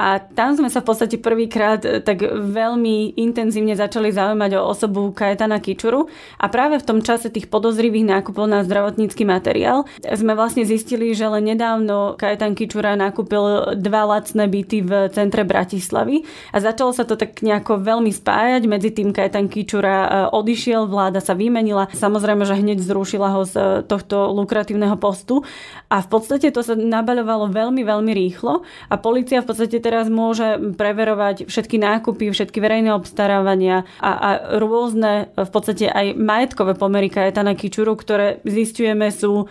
a 0.03 0.19
tam 0.19 0.51
sme 0.59 0.67
sa 0.67 0.83
v 0.83 0.91
podstate 0.91 1.15
prvýkrát 1.15 1.79
e, 1.87 2.03
tak 2.03 2.27
veľmi 2.27 3.15
intenzívne 3.15 3.71
začali 3.71 4.11
zaujímať 4.11 4.51
o 4.59 4.67
osobu 4.67 5.15
Kajetana 5.15 5.63
Kičuru 5.63 6.11
a 6.35 6.51
práve 6.51 6.75
v 6.83 6.87
tom 6.87 6.99
čase 6.99 7.31
tých 7.31 7.47
podozrivých 7.47 8.11
nákupov 8.11 8.51
na 8.51 8.67
zdravotnícky 8.67 9.23
materiál 9.23 9.87
sme 10.03 10.35
vlastne 10.35 10.67
zistili, 10.67 11.15
že 11.15 11.31
len 11.31 11.55
nedávno 11.55 12.19
Kajetan 12.19 12.51
Kičura 12.51 12.99
nakúpil 12.99 13.79
dva 13.79 14.03
lacné 14.03 14.51
byty 14.51 14.83
v 14.83 14.91
centre 15.15 15.47
Bratislavy 15.47 16.27
a 16.51 16.59
začalo 16.59 16.91
sa 16.91 17.07
to 17.07 17.15
tak 17.15 17.39
nejako 17.39 17.79
veľmi 17.79 18.11
spájať. 18.11 18.67
Medzi 18.67 18.91
tým 18.91 19.15
Kajetan 19.15 19.47
Kičura 19.47 19.97
e, 20.03 20.09
odišiel, 20.35 20.83
vláda 20.91 21.23
sa 21.23 21.31
vymenila. 21.31 21.87
Samozrejme, 21.95 22.43
že 22.43 22.59
hneď 22.59 22.83
zrušila 22.83 23.39
ho 23.39 23.47
z 23.47 23.55
e, 23.55 23.61
tohto 23.87 24.35
lukratívneho 24.35 24.99
postu 24.99 25.47
a 25.87 26.03
v 26.03 26.07
podstate 26.11 26.51
to 26.51 26.59
sa 26.59 26.75
nabaľovalo 26.75 27.47
veľmi, 27.53 27.87
veľmi 27.87 28.11
rýchlo 28.11 28.65
a 28.89 28.95
policia 28.99 29.39
v 29.39 29.47
podstate 29.47 29.77
teraz 29.77 29.92
môže 30.09 30.73
preverovať 30.73 31.45
všetky 31.45 31.77
nákupy, 31.77 32.33
všetky 32.33 32.57
verejné 32.57 32.89
obstarávania 32.97 33.85
a, 34.01 34.11
a 34.11 34.29
rôzne 34.57 35.29
v 35.37 35.49
podstate 35.53 35.85
aj 35.89 36.17
majetkové 36.17 36.73
pomery 36.73 37.13
Kajetana 37.13 37.53
Kičuru, 37.53 37.93
ktoré 37.93 38.41
zistujeme 38.41 39.13
sú 39.13 39.45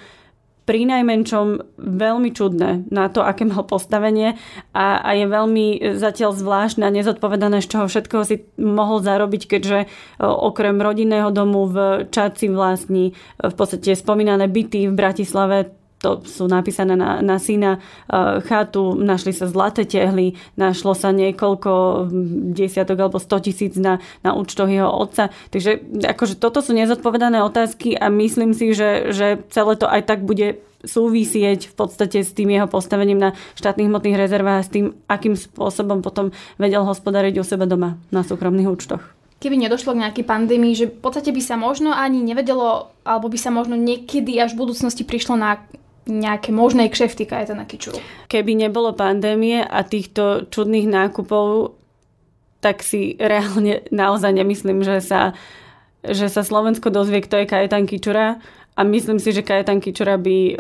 pri 0.63 0.87
najmenšom 0.87 1.75
veľmi 1.79 2.31
čudné 2.31 2.87
na 2.95 3.11
to, 3.11 3.27
aké 3.27 3.43
mal 3.43 3.67
postavenie 3.67 4.39
a, 4.71 5.03
a 5.03 5.11
je 5.19 5.27
veľmi 5.27 5.67
zatiaľ 5.99 6.39
zvláštne 6.39 6.87
a 6.87 6.95
nezodpovedané, 6.95 7.59
z 7.59 7.71
čoho 7.77 7.91
všetkoho 7.91 8.23
si 8.23 8.47
mohol 8.63 9.03
zarobiť, 9.03 9.43
keďže 9.51 9.91
okrem 10.23 10.79
rodinného 10.79 11.35
domu 11.35 11.67
v 11.67 12.07
Čaci 12.07 12.47
vlastní 12.47 13.11
v 13.43 13.55
podstate 13.59 13.99
spomínané 13.99 14.47
byty 14.47 14.87
v 14.87 14.95
Bratislave, 14.95 15.75
to 16.03 16.27
sú 16.27 16.51
napísané 16.51 16.99
na, 16.99 17.23
na 17.23 17.39
syna 17.39 17.79
uh, 17.79 18.43
chatu, 18.43 18.99
našli 18.99 19.31
sa 19.31 19.47
zlaté 19.47 19.87
tehly, 19.87 20.35
našlo 20.59 20.99
sa 20.99 21.15
niekoľko 21.15 22.05
desiatok 22.53 23.07
alebo 23.07 23.23
100 23.23 23.47
tisíc 23.47 23.79
na, 23.79 24.03
na 24.27 24.35
účtoch 24.35 24.67
jeho 24.67 24.91
otca. 24.91 25.31
Takže 25.55 26.03
akože 26.03 26.43
toto 26.43 26.59
sú 26.59 26.75
nezodpovedané 26.75 27.41
otázky 27.47 27.95
a 27.95 28.11
myslím 28.11 28.51
si, 28.51 28.75
že, 28.75 29.15
že 29.15 29.47
celé 29.55 29.79
to 29.79 29.87
aj 29.87 30.03
tak 30.11 30.27
bude 30.27 30.59
súvisieť 30.83 31.71
v 31.71 31.75
podstate 31.79 32.27
s 32.27 32.35
tým 32.35 32.51
jeho 32.51 32.67
postavením 32.67 33.23
na 33.23 33.31
štátnych 33.55 33.87
hmotných 33.87 34.19
rezervách 34.19 34.59
a 34.59 34.67
s 34.67 34.71
tým, 34.75 34.87
akým 35.07 35.39
spôsobom 35.39 36.03
potom 36.03 36.35
vedel 36.59 36.83
hospodariť 36.83 37.39
u 37.39 37.47
seba 37.47 37.71
doma 37.71 38.03
na 38.11 38.27
súkromných 38.27 38.67
účtoch 38.67 39.23
keby 39.43 39.59
nedošlo 39.59 39.99
k 39.99 40.03
nejakej 40.07 40.23
pandémii, 40.23 40.79
že 40.79 40.87
v 40.87 41.03
podstate 41.03 41.35
by 41.35 41.43
sa 41.43 41.59
možno 41.59 41.91
ani 41.91 42.23
nevedelo, 42.23 42.95
alebo 43.03 43.27
by 43.27 43.35
sa 43.35 43.51
možno 43.51 43.75
niekedy 43.75 44.39
až 44.39 44.55
v 44.55 44.63
budúcnosti 44.63 45.03
prišlo 45.03 45.35
na 45.35 45.59
nejaké 46.07 46.51
možné 46.51 46.91
kšefty 46.91 47.27
Kajetana 47.27 47.63
Kičuru. 47.63 47.99
Keby 48.27 48.59
nebolo 48.59 48.97
pandémie 48.97 49.63
a 49.63 49.87
týchto 49.87 50.51
čudných 50.51 50.91
nákupov, 50.91 51.79
tak 52.63 52.83
si 52.83 53.19
reálne 53.19 53.83
naozaj 53.91 54.31
nemyslím, 54.35 54.87
že 54.87 55.03
sa, 55.03 55.35
že 56.03 56.27
sa 56.27 56.43
Slovensko 56.43 56.91
dozvie, 56.91 57.23
kto 57.23 57.43
je 57.43 57.51
Kajetan 57.51 57.87
Kičura 57.87 58.43
a 58.73 58.89
myslím 58.89 59.21
si, 59.21 59.37
že 59.37 59.45
Kajetan 59.45 59.85
Kičura 59.85 60.17
by 60.17 60.37
um, 60.37 60.55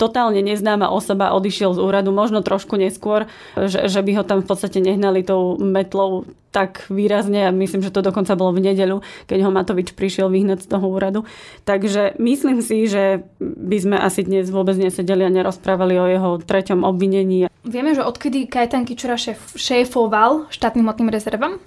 totálne 0.00 0.40
neznáma 0.40 0.88
osoba 0.88 1.36
odišiel 1.36 1.76
z 1.76 1.80
úradu, 1.84 2.08
možno 2.08 2.40
trošku 2.40 2.80
neskôr, 2.80 3.28
že, 3.54 3.92
že 3.92 4.00
by 4.00 4.12
ho 4.16 4.24
tam 4.24 4.40
v 4.40 4.48
podstate 4.48 4.80
nehnali 4.80 5.20
tou 5.20 5.60
metlou 5.60 6.24
tak 6.48 6.88
výrazne 6.88 7.44
a 7.44 7.52
myslím, 7.52 7.84
že 7.84 7.92
to 7.92 8.00
dokonca 8.00 8.32
bolo 8.32 8.56
v 8.56 8.72
nedeľu, 8.72 9.04
keď 9.28 9.38
ho 9.44 9.50
Matovič 9.52 9.92
prišiel 9.92 10.32
vyhnať 10.32 10.64
z 10.64 10.70
toho 10.72 10.88
úradu. 10.88 11.28
Takže 11.68 12.16
myslím 12.16 12.64
si, 12.64 12.88
že 12.88 13.28
by 13.44 13.76
sme 13.76 13.96
asi 14.00 14.24
dnes 14.24 14.48
vôbec 14.48 14.80
nesedeli 14.80 15.20
a 15.20 15.28
nerozprávali 15.28 16.00
o 16.00 16.08
jeho 16.08 16.30
treťom 16.40 16.88
obvinení. 16.88 17.52
Vieme, 17.68 17.92
že 17.92 18.00
odkedy 18.00 18.48
Kajetan 18.48 18.88
Kičura 18.88 19.20
šéf, 19.20 19.52
šéfoval 19.52 20.48
štátnym 20.48 20.88
hmotným 20.88 21.12
rezervám? 21.12 21.60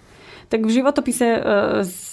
Tak 0.49 0.65
v 0.65 0.75
životopise 0.81 1.27
e, 1.37 1.41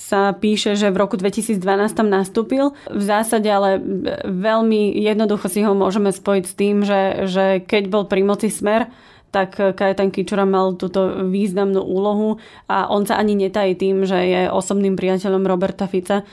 sa 0.06 0.30
píše, 0.36 0.78
že 0.78 0.92
v 0.92 1.00
roku 1.02 1.18
2012 1.18 1.58
tam 1.96 2.06
nastúpil. 2.06 2.76
V 2.86 3.02
zásade 3.02 3.50
ale 3.50 3.82
veľmi 4.22 4.94
jednoducho 4.94 5.50
si 5.50 5.66
ho 5.66 5.74
môžeme 5.74 6.14
spojiť 6.14 6.44
s 6.46 6.54
tým, 6.54 6.76
že, 6.86 7.26
že 7.26 7.44
keď 7.64 7.90
bol 7.90 8.04
pri 8.06 8.22
moci 8.22 8.52
smer, 8.52 8.92
tak 9.30 9.59
Kajetan 9.59 10.09
Kičura 10.09 10.49
mal 10.49 10.78
túto 10.80 11.28
významnú 11.28 11.85
úlohu 11.85 12.40
a 12.71 12.88
on 12.88 13.04
sa 13.04 13.21
ani 13.21 13.37
netají 13.37 13.76
tým, 13.76 14.09
že 14.09 14.16
je 14.16 14.42
osobným 14.49 14.97
priateľom 14.97 15.45
Roberta 15.45 15.85
Fica. 15.85 16.25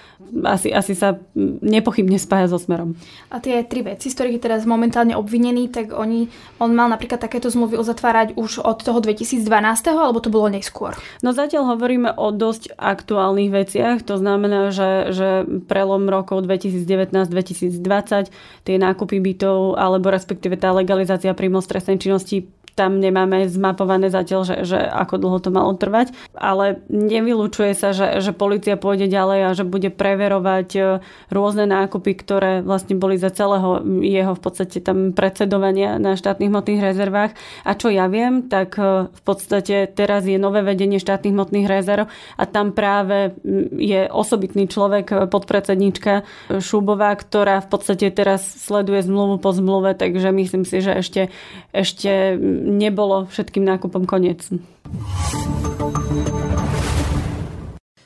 Asi, 0.48 0.74
asi 0.74 0.98
sa 0.98 1.20
nepochybne 1.62 2.18
spája 2.18 2.50
so 2.50 2.58
Smerom. 2.58 2.98
A 3.30 3.38
tie 3.38 3.62
tri 3.68 3.86
veci, 3.86 4.10
z 4.10 4.16
ktorých 4.18 4.36
je 4.40 4.46
teraz 4.50 4.62
momentálne 4.66 5.14
obvinený, 5.14 5.70
tak 5.70 5.94
oni, 5.94 6.32
on 6.58 6.74
mal 6.74 6.90
napríklad 6.90 7.22
takéto 7.22 7.52
zmluvy 7.54 7.78
uzatvárať 7.78 8.34
už 8.40 8.64
od 8.64 8.82
toho 8.82 8.98
2012, 8.98 9.46
alebo 9.94 10.24
to 10.24 10.34
bolo 10.34 10.50
neskôr? 10.50 10.98
No 11.22 11.36
zatiaľ 11.36 11.78
hovoríme 11.78 12.18
o 12.18 12.34
dosť 12.34 12.74
aktuálnych 12.80 13.52
veciach, 13.52 14.02
to 14.02 14.18
znamená, 14.18 14.74
že, 14.74 15.14
že 15.14 15.30
prelom 15.70 16.10
rokov 16.10 16.48
2019-2020 16.48 18.34
tie 18.64 18.76
nákupy 18.80 19.18
bytov 19.22 19.76
alebo 19.78 20.10
respektíve 20.10 20.58
tá 20.58 20.74
legalizácia 20.74 21.36
príjmov 21.36 21.62
stresnej 21.62 22.00
činnosti 22.00 22.50
tam 22.74 22.98
nemáme 22.98 23.46
zmapované 23.46 24.10
zatiaľ, 24.10 24.42
že, 24.50 24.56
že 24.66 24.80
ako 24.82 25.22
dlho 25.22 25.38
to 25.38 25.50
malo 25.54 25.78
trvať, 25.78 26.10
ale 26.34 26.82
nevylučuje 26.90 27.78
sa, 27.78 27.94
že, 27.94 28.18
že 28.20 28.34
policia 28.34 28.82
pôjde 28.82 29.06
ďalej 29.06 29.40
a 29.46 29.50
že 29.54 29.64
bude 29.64 29.94
preverovať 29.94 30.70
e, 30.74 30.82
rôzne 31.30 31.70
nákupy, 31.70 32.12
ktoré 32.18 32.66
vlastne 32.66 32.98
boli 32.98 33.22
za 33.22 33.30
celého 33.30 33.86
jeho 34.02 34.34
v 34.34 34.42
podstate 34.42 34.82
tam 34.82 35.14
predsedovania 35.14 36.02
na 36.02 36.18
štátnych 36.18 36.50
hmotných 36.50 36.82
rezervách. 36.82 37.32
A 37.62 37.72
čo 37.78 37.94
ja 37.94 38.10
viem, 38.10 38.50
tak 38.50 38.74
e, 38.82 39.06
v 39.06 39.22
podstate 39.22 39.86
teraz 39.94 40.26
je 40.26 40.42
nové 40.42 40.66
vedenie 40.66 40.98
štátnych 40.98 41.34
hmotných 41.34 41.70
rezerv 41.70 42.10
a 42.42 42.44
tam 42.50 42.74
práve 42.74 43.38
je 43.78 44.10
osobitný 44.10 44.66
človek, 44.66 45.06
e, 45.14 45.16
podpredsednička 45.30 46.26
Šubová, 46.58 47.14
ktorá 47.14 47.62
v 47.62 47.70
podstate 47.70 48.10
teraz 48.10 48.42
sleduje 48.42 49.06
zmluvu 49.06 49.38
po 49.38 49.54
zmluve, 49.54 49.94
takže 49.94 50.34
myslím 50.34 50.66
si, 50.66 50.82
že 50.82 50.98
ešte, 50.98 51.22
ešte 51.70 52.34
nebolo 52.64 53.28
všetkým 53.28 53.68
nákupom 53.68 54.08
koniec. 54.08 54.48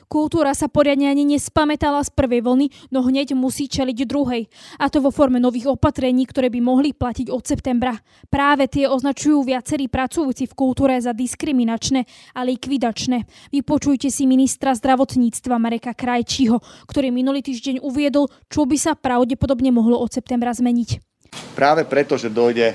Kultúra 0.08 0.56
sa 0.56 0.72
poriadne 0.72 1.12
ani 1.12 1.36
nespamätala 1.36 2.00
z 2.00 2.08
prvej 2.16 2.40
vlny, 2.40 2.72
no 2.88 3.04
hneď 3.04 3.36
musí 3.36 3.68
čeliť 3.68 4.08
druhej. 4.08 4.48
A 4.80 4.88
to 4.88 5.04
vo 5.04 5.12
forme 5.12 5.36
nových 5.36 5.68
opatrení, 5.68 6.24
ktoré 6.24 6.48
by 6.48 6.64
mohli 6.64 6.96
platiť 6.96 7.28
od 7.28 7.44
septembra. 7.44 7.92
Práve 8.32 8.72
tie 8.72 8.88
označujú 8.88 9.44
viacerí 9.44 9.92
pracujúci 9.92 10.48
v 10.48 10.56
kultúre 10.56 10.96
za 10.96 11.12
diskriminačné 11.12 12.08
a 12.32 12.40
likvidačné. 12.40 13.28
Vypočujte 13.52 14.08
si 14.08 14.24
ministra 14.24 14.72
zdravotníctva 14.72 15.60
Mareka 15.60 15.92
Krajčího, 15.92 16.56
ktorý 16.88 17.12
minulý 17.12 17.44
týždeň 17.44 17.84
uviedol, 17.84 18.32
čo 18.48 18.64
by 18.64 18.80
sa 18.80 18.96
pravdepodobne 18.96 19.68
mohlo 19.76 20.00
od 20.00 20.08
septembra 20.08 20.56
zmeniť. 20.56 21.04
Práve 21.52 21.84
preto, 21.84 22.16
že 22.16 22.32
dojde 22.32 22.72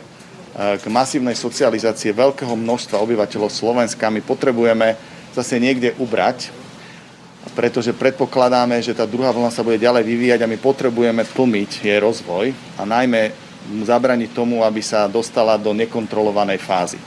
k 0.54 0.86
masívnej 0.86 1.34
socializácie 1.34 2.14
veľkého 2.14 2.54
množstva 2.54 3.02
obyvateľov 3.02 3.50
Slovenska. 3.50 4.14
My 4.14 4.22
potrebujeme 4.22 4.94
zase 5.34 5.58
niekde 5.58 5.98
ubrať, 5.98 6.54
pretože 7.58 7.90
predpokladáme, 7.92 8.78
že 8.80 8.94
tá 8.94 9.10
druhá 9.10 9.34
vlna 9.34 9.50
sa 9.50 9.66
bude 9.66 9.82
ďalej 9.82 10.06
vyvíjať 10.06 10.40
a 10.46 10.52
my 10.52 10.58
potrebujeme 10.62 11.26
tlmiť 11.26 11.72
jej 11.90 11.98
rozvoj 11.98 12.54
a 12.78 12.86
najmä 12.86 13.34
zabraniť 13.84 14.30
tomu, 14.36 14.62
aby 14.62 14.80
sa 14.86 15.10
dostala 15.10 15.58
do 15.58 15.74
nekontrolovanej 15.74 16.62
fázy. 16.62 17.00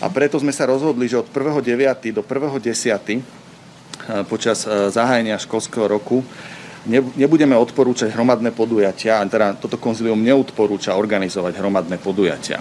A 0.00 0.08
preto 0.08 0.40
sme 0.40 0.54
sa 0.54 0.64
rozhodli, 0.64 1.10
že 1.10 1.20
od 1.20 1.28
1.9. 1.28 2.16
do 2.16 2.22
1.10. 2.24 3.20
E, 3.20 3.22
počas 4.24 4.64
e, 4.64 4.88
zahájenia 4.88 5.36
školského 5.36 5.84
roku 5.84 6.24
nebudeme 6.88 7.52
odporúčať 7.56 8.12
hromadné 8.12 8.56
podujatia, 8.56 9.20
teda 9.28 9.56
toto 9.56 9.76
konzilium 9.76 10.20
neodporúča 10.20 10.96
organizovať 10.96 11.60
hromadné 11.60 12.00
podujatia. 12.00 12.60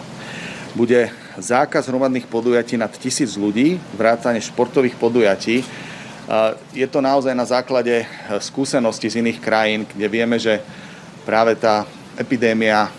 Bude 0.76 1.10
zákaz 1.40 1.88
hromadných 1.88 2.28
podujatí 2.28 2.76
nad 2.76 2.92
tisíc 2.94 3.40
ľudí, 3.40 3.80
vrátane 3.96 4.44
športových 4.44 5.00
podujatí. 5.00 5.64
Je 6.76 6.88
to 6.92 7.00
naozaj 7.02 7.34
na 7.34 7.42
základe 7.42 8.06
e, 8.06 8.08
skúseností 8.38 9.10
z 9.10 9.18
iných 9.26 9.42
krajín, 9.42 9.82
kde 9.90 10.06
vieme, 10.06 10.38
že 10.38 10.62
práve 11.26 11.58
tá 11.58 11.90
epidémia 12.14 12.86
e, 12.86 12.90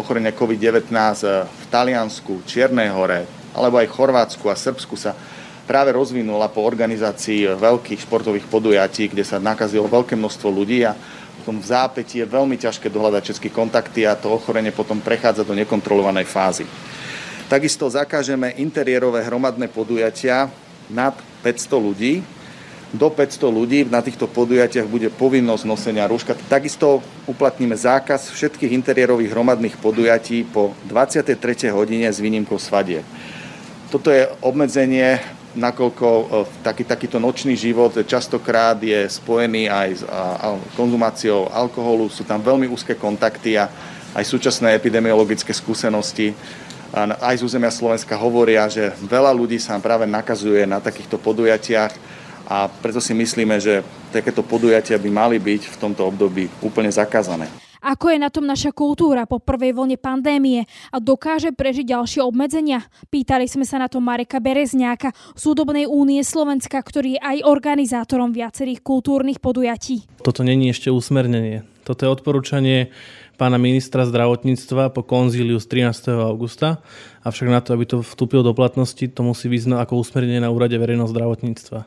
ochorenia 0.00 0.32
COVID-19 0.32 0.88
e, 0.88 1.44
v 1.44 1.64
Taliansku, 1.68 2.40
Čiernej 2.48 2.88
hore, 2.88 3.28
alebo 3.52 3.76
aj 3.76 3.92
Chorvátsku 3.92 4.48
a 4.48 4.56
Srbsku 4.56 4.96
sa 4.96 5.12
práve 5.68 5.92
rozvinula 5.92 6.48
po 6.48 6.64
organizácii 6.64 7.60
veľkých 7.60 8.08
športových 8.08 8.48
podujatí, 8.48 9.12
kde 9.12 9.20
sa 9.20 9.36
nakazilo 9.36 9.84
veľké 9.84 10.16
množstvo 10.16 10.48
ľudí 10.48 10.88
a 10.88 10.96
potom 11.44 11.60
v 11.60 11.68
zápäti 11.68 12.24
je 12.24 12.26
veľmi 12.26 12.56
ťažké 12.56 12.88
dohľadať 12.88 13.22
všetky 13.28 13.48
kontakty 13.52 14.08
a 14.08 14.16
to 14.16 14.32
ochorenie 14.32 14.72
potom 14.72 15.04
prechádza 15.04 15.44
do 15.44 15.52
nekontrolovanej 15.52 16.24
fázy. 16.24 16.64
Takisto 17.52 17.88
zakážeme 17.88 18.56
interiérové 18.56 19.24
hromadné 19.24 19.68
podujatia 19.68 20.48
nad 20.88 21.16
500 21.44 21.80
ľudí. 21.80 22.20
Do 22.88 23.12
500 23.12 23.48
ľudí 23.48 23.84
na 23.84 24.00
týchto 24.00 24.24
podujatiach 24.24 24.88
bude 24.88 25.12
povinnosť 25.12 25.64
nosenia 25.68 26.08
rúška. 26.08 26.32
Takisto 26.48 27.04
uplatníme 27.28 27.76
zákaz 27.76 28.32
všetkých 28.32 28.72
interiérových 28.72 29.32
hromadných 29.32 29.76
podujatí 29.76 30.48
po 30.48 30.72
23. 30.88 31.36
hodine 31.72 32.08
s 32.08 32.20
výnimkou 32.20 32.56
svadie. 32.56 33.04
Toto 33.88 34.12
je 34.12 34.28
obmedzenie 34.44 35.37
nakoľko 35.56 36.08
e, 36.08 36.24
taký, 36.60 36.84
takýto 36.84 37.16
nočný 37.16 37.56
život 37.56 37.94
častokrát 38.04 38.76
je 38.82 39.08
spojený 39.08 39.70
aj 39.70 39.88
s 39.96 40.02
konzumáciou 40.76 41.48
alkoholu, 41.48 42.10
sú 42.12 42.26
tam 42.26 42.42
veľmi 42.42 42.68
úzke 42.68 42.96
kontakty 42.98 43.56
a 43.56 43.68
aj 44.12 44.24
súčasné 44.24 44.74
epidemiologické 44.74 45.52
skúsenosti 45.52 46.32
aj 46.96 47.36
z 47.36 47.44
územia 47.44 47.68
Slovenska 47.68 48.16
hovoria, 48.16 48.64
že 48.64 48.96
veľa 49.04 49.28
ľudí 49.36 49.60
sa 49.60 49.76
práve 49.76 50.08
nakazuje 50.08 50.64
na 50.64 50.80
takýchto 50.80 51.20
podujatiach 51.20 51.92
a 52.48 52.64
preto 52.80 52.96
si 52.96 53.12
myslíme, 53.12 53.60
že 53.60 53.84
takéto 54.08 54.40
podujatia 54.40 54.96
by 54.96 55.10
mali 55.12 55.36
byť 55.36 55.68
v 55.68 55.76
tomto 55.76 56.08
období 56.08 56.48
úplne 56.64 56.88
zakázané. 56.88 57.67
Ako 57.78 58.10
je 58.10 58.18
na 58.18 58.30
tom 58.30 58.42
naša 58.42 58.74
kultúra 58.74 59.22
po 59.28 59.38
prvej 59.38 59.70
vlne 59.70 59.94
pandémie 59.94 60.66
a 60.90 60.98
dokáže 60.98 61.54
prežiť 61.54 61.94
ďalšie 61.94 62.20
obmedzenia? 62.26 62.82
Pýtali 63.08 63.46
sme 63.46 63.62
sa 63.62 63.78
na 63.78 63.86
to 63.86 64.02
Mareka 64.02 64.42
Berezňáka 64.42 65.14
z 65.38 65.42
Údobnej 65.46 65.86
únie 65.86 66.22
Slovenska, 66.26 66.82
ktorý 66.82 67.18
je 67.18 67.20
aj 67.22 67.46
organizátorom 67.46 68.34
viacerých 68.34 68.82
kultúrnych 68.82 69.38
podujatí. 69.38 70.10
Toto 70.26 70.42
není 70.42 70.74
ešte 70.74 70.90
usmernenie. 70.90 71.62
Toto 71.86 72.04
je 72.04 72.12
odporúčanie 72.12 72.92
pána 73.38 73.56
ministra 73.56 74.02
zdravotníctva 74.04 74.90
po 74.90 75.06
konzíliu 75.06 75.62
z 75.62 75.66
13. 75.88 76.10
augusta, 76.20 76.82
avšak 77.22 77.48
na 77.48 77.62
to, 77.62 77.72
aby 77.72 77.86
to 77.86 78.02
vstúpilo 78.02 78.42
do 78.42 78.52
platnosti, 78.52 79.00
to 79.06 79.22
musí 79.22 79.46
vyznať 79.46 79.86
ako 79.86 80.02
usmernenie 80.02 80.42
na 80.42 80.50
úrade 80.50 80.74
verejného 80.74 81.06
zdravotníctva. 81.06 81.86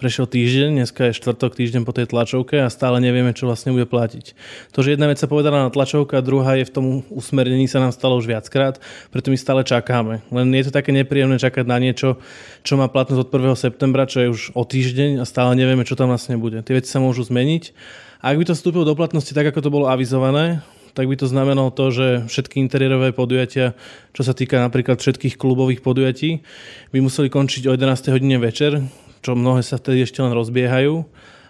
Prešiel 0.00 0.24
týždeň, 0.24 0.80
dneska 0.80 1.12
je 1.12 1.18
štvrtok 1.20 1.60
týždeň 1.60 1.84
po 1.84 1.92
tej 1.92 2.08
tlačovke 2.08 2.56
a 2.56 2.72
stále 2.72 3.04
nevieme, 3.04 3.36
čo 3.36 3.44
vlastne 3.44 3.68
bude 3.76 3.84
platiť. 3.84 4.32
To, 4.72 4.80
že 4.80 4.96
jedna 4.96 5.04
vec 5.04 5.20
sa 5.20 5.28
povedala 5.28 5.68
na 5.68 5.68
tlačovke 5.68 6.16
a 6.16 6.24
druhá 6.24 6.56
je 6.56 6.64
v 6.64 6.72
tom 6.72 6.86
usmernení 7.12 7.68
sa 7.68 7.84
nám 7.84 7.92
stalo 7.92 8.16
už 8.16 8.24
viackrát, 8.24 8.80
preto 9.12 9.28
my 9.28 9.36
stále 9.36 9.60
čakáme. 9.60 10.24
Len 10.32 10.48
je 10.56 10.72
to 10.72 10.72
také 10.72 10.96
nepríjemné 10.96 11.36
čakať 11.36 11.68
na 11.68 11.76
niečo, 11.76 12.16
čo 12.64 12.80
má 12.80 12.88
platnosť 12.88 13.20
od 13.20 13.28
1. 13.28 13.52
septembra, 13.60 14.08
čo 14.08 14.24
je 14.24 14.32
už 14.32 14.40
o 14.56 14.64
týždeň 14.64 15.20
a 15.20 15.28
stále 15.28 15.52
nevieme, 15.52 15.84
čo 15.84 16.00
tam 16.00 16.08
vlastne 16.08 16.40
bude. 16.40 16.64
Tie 16.64 16.80
veci 16.80 16.88
sa 16.88 16.96
môžu 16.96 17.28
zmeniť. 17.28 17.76
A 18.24 18.32
ak 18.32 18.40
by 18.40 18.44
to 18.48 18.56
vstúpilo 18.56 18.88
do 18.88 18.96
platnosti 18.96 19.36
tak, 19.36 19.52
ako 19.52 19.60
to 19.60 19.68
bolo 19.68 19.84
avizované, 19.84 20.64
tak 20.96 21.12
by 21.12 21.16
to 21.20 21.28
znamenalo 21.28 21.68
to, 21.76 21.92
že 21.92 22.06
všetky 22.24 22.56
interiérové 22.56 23.12
podujatia, 23.12 23.76
čo 24.16 24.24
sa 24.24 24.32
týka 24.32 24.64
napríklad 24.64 24.96
všetkých 24.96 25.36
klubových 25.36 25.84
podujatí, 25.84 26.40
by 26.88 26.98
museli 27.04 27.28
končiť 27.28 27.68
o 27.68 27.76
11. 27.76 28.16
hodine 28.16 28.40
večer, 28.40 28.80
čo 29.20 29.36
mnohé 29.36 29.60
sa 29.64 29.76
vtedy 29.76 30.04
ešte 30.04 30.20
len 30.24 30.32
rozbiehajú 30.32 31.04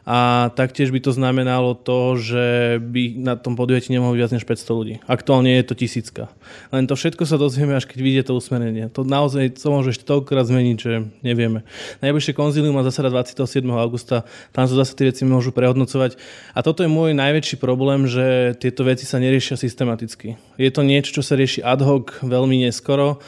a 0.09 0.51
taktiež 0.57 0.91
by 0.91 1.01
to 1.05 1.13
znamenalo 1.13 1.77
to, 1.77 2.17
že 2.17 2.45
by 2.81 3.21
na 3.21 3.37
tom 3.37 3.55
podujatí 3.55 3.93
nemohlo 3.93 4.17
viac 4.17 4.33
než 4.33 4.49
500 4.49 4.79
ľudí. 4.79 4.95
Aktuálne 5.05 5.55
je 5.61 5.65
to 5.71 5.75
tisícka. 5.77 6.33
Len 6.73 6.89
to 6.89 6.97
všetko 6.97 7.29
sa 7.29 7.37
dozvieme, 7.37 7.77
až 7.77 7.85
keď 7.85 7.99
vyjde 8.01 8.23
to 8.27 8.33
usmerenie. 8.35 8.89
To 8.97 9.05
naozaj 9.05 9.61
to 9.61 9.69
môže 9.69 9.95
ešte 9.95 10.09
toľkokrát 10.09 10.49
zmeniť, 10.49 10.77
že 10.81 10.93
nevieme. 11.21 11.63
Najbližšie 12.01 12.33
konzílium 12.33 12.75
má 12.75 12.83
zasada 12.83 13.13
27. 13.13 13.61
augusta, 13.77 14.25
tam 14.57 14.65
sa 14.65 14.75
zase 14.75 14.97
tie 14.97 15.13
veci 15.13 15.23
môžu 15.29 15.53
prehodnocovať. 15.53 16.17
A 16.57 16.65
toto 16.65 16.81
je 16.81 16.91
môj 16.91 17.13
najväčší 17.13 17.61
problém, 17.61 18.09
že 18.09 18.57
tieto 18.57 18.83
veci 18.89 19.05
sa 19.05 19.21
neriešia 19.21 19.61
systematicky. 19.61 20.41
Je 20.57 20.71
to 20.73 20.81
niečo, 20.81 21.21
čo 21.21 21.23
sa 21.23 21.37
rieši 21.37 21.61
ad 21.61 21.85
hoc 21.85 22.19
veľmi 22.25 22.65
neskoro. 22.65 23.21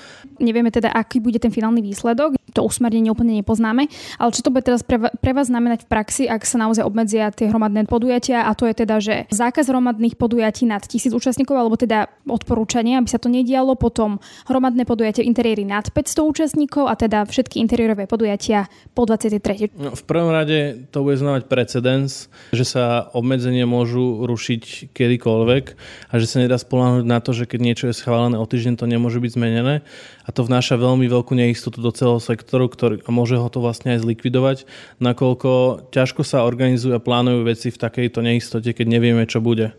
Nevieme 0.42 0.74
teda, 0.74 0.90
aký 0.90 1.22
bude 1.22 1.38
ten 1.38 1.55
finálny 1.55 1.78
výsledok. 1.81 2.35
To 2.52 2.66
usmernenie 2.66 3.09
úplne 3.09 3.38
nepoznáme. 3.38 3.88
Ale 4.18 4.31
čo 4.35 4.44
to 4.44 4.52
bude 4.52 4.66
teraz 4.66 4.83
pre, 4.85 4.98
pre 4.98 5.33
vás 5.33 5.48
znamenať 5.48 5.87
v 5.87 5.88
praxi, 5.88 6.24
ak 6.26 6.42
sa 6.44 6.61
naozaj 6.61 6.85
obmedzia 6.85 7.31
tie 7.33 7.48
hromadné 7.48 7.87
podujatia 7.88 8.44
a 8.44 8.52
to 8.52 8.66
je 8.68 8.74
teda, 8.74 8.96
že 8.98 9.14
zákaz 9.31 9.70
hromadných 9.70 10.18
podujatí 10.18 10.68
nad 10.68 10.83
tisíc 10.85 11.14
účastníkov 11.14 11.57
alebo 11.57 11.78
teda 11.78 12.11
odporúčanie, 12.26 12.98
aby 12.98 13.09
sa 13.09 13.22
to 13.22 13.31
nedialo, 13.31 13.78
potom 13.78 14.18
hromadné 14.50 14.83
podujatie 14.85 15.24
interiéry 15.24 15.62
nad 15.62 15.88
500 15.88 16.18
účastníkov 16.20 16.90
a 16.90 16.98
teda 16.98 17.24
všetky 17.24 17.62
interiérové 17.62 18.11
podujatia 18.11 18.66
po 18.92 19.07
23. 19.07 19.72
No, 19.78 19.94
v 19.94 20.05
prvom 20.05 20.35
rade 20.35 20.90
to 20.90 21.07
bude 21.07 21.16
znamenať 21.16 21.46
precedens, 21.46 22.26
že 22.50 22.66
sa 22.66 23.09
obmedzenia 23.14 23.64
môžu 23.64 24.26
rušiť 24.26 24.92
kedykoľvek 24.92 25.64
a 26.11 26.14
že 26.18 26.26
sa 26.26 26.42
nedá 26.42 26.59
spolahnuť 26.59 27.05
na 27.07 27.22
to, 27.22 27.31
že 27.31 27.46
keď 27.46 27.61
niečo 27.62 27.85
je 27.88 27.94
schválené 27.96 28.37
o 28.37 28.44
týždeň, 28.48 28.74
to 28.81 28.90
nemôže 28.90 29.22
byť 29.22 29.31
zmenené 29.38 29.87
a 30.26 30.31
to 30.33 30.49
vnáša 30.49 30.81
veľmi 30.81 31.05
veľkú 31.07 31.37
neistotu 31.37 31.79
do 31.79 31.92
celého 31.92 32.18
sektoru, 32.18 32.66
ktorý, 32.73 33.05
môže 33.12 33.37
ho 33.37 33.49
to 33.53 33.61
vlastne 33.61 33.95
aj 33.95 34.09
zlikvidovať, 34.09 34.64
nakoľko 34.99 35.51
ťažko 35.92 36.25
sa 36.25 36.49
organizujú 36.49 36.97
a 36.97 37.05
plánujú 37.05 37.45
veci 37.45 37.68
v 37.68 37.79
takejto 37.79 38.25
neistote, 38.25 38.73
keď 38.73 38.87
nevieme, 38.88 39.25
čo 39.29 39.45
bude. 39.45 39.77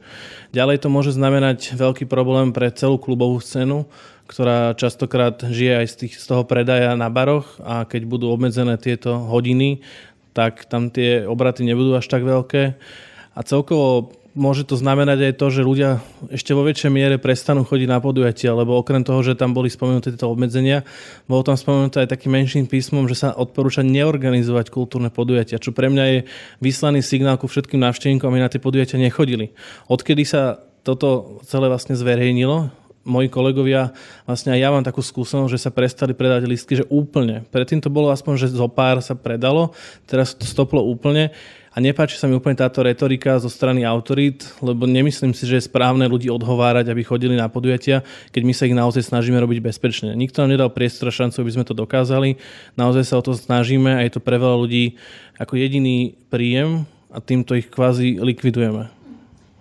Ďalej 0.53 0.85
to 0.85 0.87
môže 0.93 1.11
znamenať 1.17 1.73
veľký 1.73 2.05
problém 2.05 2.53
pre 2.53 2.69
celú 2.69 3.01
klubovú 3.01 3.41
scénu, 3.41 3.89
ktorá 4.29 4.77
častokrát 4.77 5.41
žije 5.43 5.83
aj 5.83 5.87
z, 5.89 5.95
tých, 6.05 6.13
z 6.21 6.25
toho 6.29 6.47
predaja 6.47 6.95
na 6.95 7.11
baroch 7.11 7.59
a 7.59 7.83
keď 7.83 8.07
budú 8.07 8.31
obmedzené 8.31 8.79
tieto 8.79 9.19
hodiny, 9.19 9.83
tak 10.31 10.65
tam 10.65 10.89
tie 10.89 11.27
obraty 11.27 11.67
nebudú 11.67 11.93
až 11.93 12.09
tak 12.09 12.25
veľké. 12.25 12.77
A 13.33 13.39
celkovo 13.41 14.13
môže 14.33 14.65
to 14.65 14.73
znamenať 14.77 15.29
aj 15.29 15.33
to, 15.37 15.47
že 15.53 15.61
ľudia 15.61 16.01
ešte 16.33 16.57
vo 16.57 16.65
väčšej 16.65 16.91
miere 16.91 17.21
prestanú 17.21 17.61
chodiť 17.65 17.87
na 17.89 18.01
podujatia, 18.01 18.53
lebo 18.53 18.77
okrem 18.77 19.05
toho, 19.05 19.21
že 19.21 19.37
tam 19.37 19.53
boli 19.53 19.69
spomenuté 19.69 20.13
tieto 20.13 20.29
obmedzenia, 20.29 20.81
bolo 21.29 21.45
tam 21.45 21.57
spomenuté 21.57 22.03
aj 22.03 22.13
takým 22.17 22.33
menším 22.33 22.65
písmom, 22.65 23.05
že 23.05 23.17
sa 23.17 23.37
odporúča 23.37 23.85
neorganizovať 23.85 24.73
kultúrne 24.73 25.13
podujatia, 25.13 25.61
čo 25.61 25.71
pre 25.71 25.89
mňa 25.89 26.05
je 26.09 26.19
vyslaný 26.59 27.05
signál 27.05 27.37
ku 27.37 27.45
všetkým 27.45 27.81
návštevníkom, 27.81 28.29
aby 28.29 28.41
na 28.41 28.49
tie 28.49 28.61
podujatia 28.61 28.97
nechodili. 28.97 29.53
Odkedy 29.87 30.25
sa 30.25 30.61
toto 30.83 31.39
celé 31.47 31.71
vlastne 31.71 31.95
zverejnilo, 31.95 32.82
moji 33.03 33.27
kolegovia, 33.27 33.91
vlastne 34.23 34.55
aj 34.55 34.59
ja 34.63 34.69
mám 34.71 34.83
takú 34.83 35.03
skúsenosť, 35.03 35.51
že 35.51 35.59
sa 35.59 35.75
prestali 35.75 36.15
predať 36.15 36.47
listky, 36.47 36.79
že 36.79 36.87
úplne. 36.87 37.43
Predtým 37.51 37.83
to 37.83 37.91
bolo 37.91 38.07
aspoň, 38.09 38.39
že 38.39 38.55
zo 38.55 38.71
pár 38.71 39.03
sa 39.03 39.11
predalo, 39.13 39.75
teraz 40.07 40.31
to 40.31 40.47
stoplo 40.47 40.79
úplne 40.79 41.35
A 41.73 41.81
nepáči 41.81 42.21
sa 42.21 42.29
mi 42.29 42.37
úplne 42.37 42.53
táto 42.53 42.85
retorika 42.85 43.41
zo 43.41 43.49
strany 43.49 43.81
autorít, 43.81 44.45
lebo 44.61 44.85
nemyslím 44.85 45.33
si, 45.33 45.49
že 45.49 45.57
je 45.57 45.65
správne 45.65 46.05
ľudí 46.05 46.29
odhovárať, 46.29 46.85
aby 46.93 47.01
chodili 47.01 47.33
na 47.33 47.49
podujatia, 47.49 48.05
keď 48.29 48.41
my 48.45 48.53
sa 48.53 48.69
ich 48.69 48.77
naozaj 48.77 49.01
snažíme 49.09 49.41
robiť 49.41 49.57
bezpečne. 49.73 50.13
Nikto 50.13 50.45
nám 50.45 50.53
nedal 50.53 50.69
priestor 50.69 51.09
a 51.09 51.13
šancu, 51.13 51.41
aby 51.41 51.53
sme 51.57 51.65
to 51.65 51.73
dokázali. 51.73 52.37
Naozaj 52.77 53.03
sa 53.09 53.17
o 53.17 53.25
to 53.25 53.33
snažíme 53.33 53.89
a 53.89 54.05
je 54.05 54.13
to 54.13 54.21
pre 54.21 54.37
veľa 54.37 54.53
ľudí 54.53 55.01
ako 55.41 55.57
jediný 55.57 56.13
príjem 56.29 56.85
a 57.09 57.17
týmto 57.17 57.57
ich 57.57 57.73
kvázi 57.73 58.21
likvidujeme. 58.21 59.02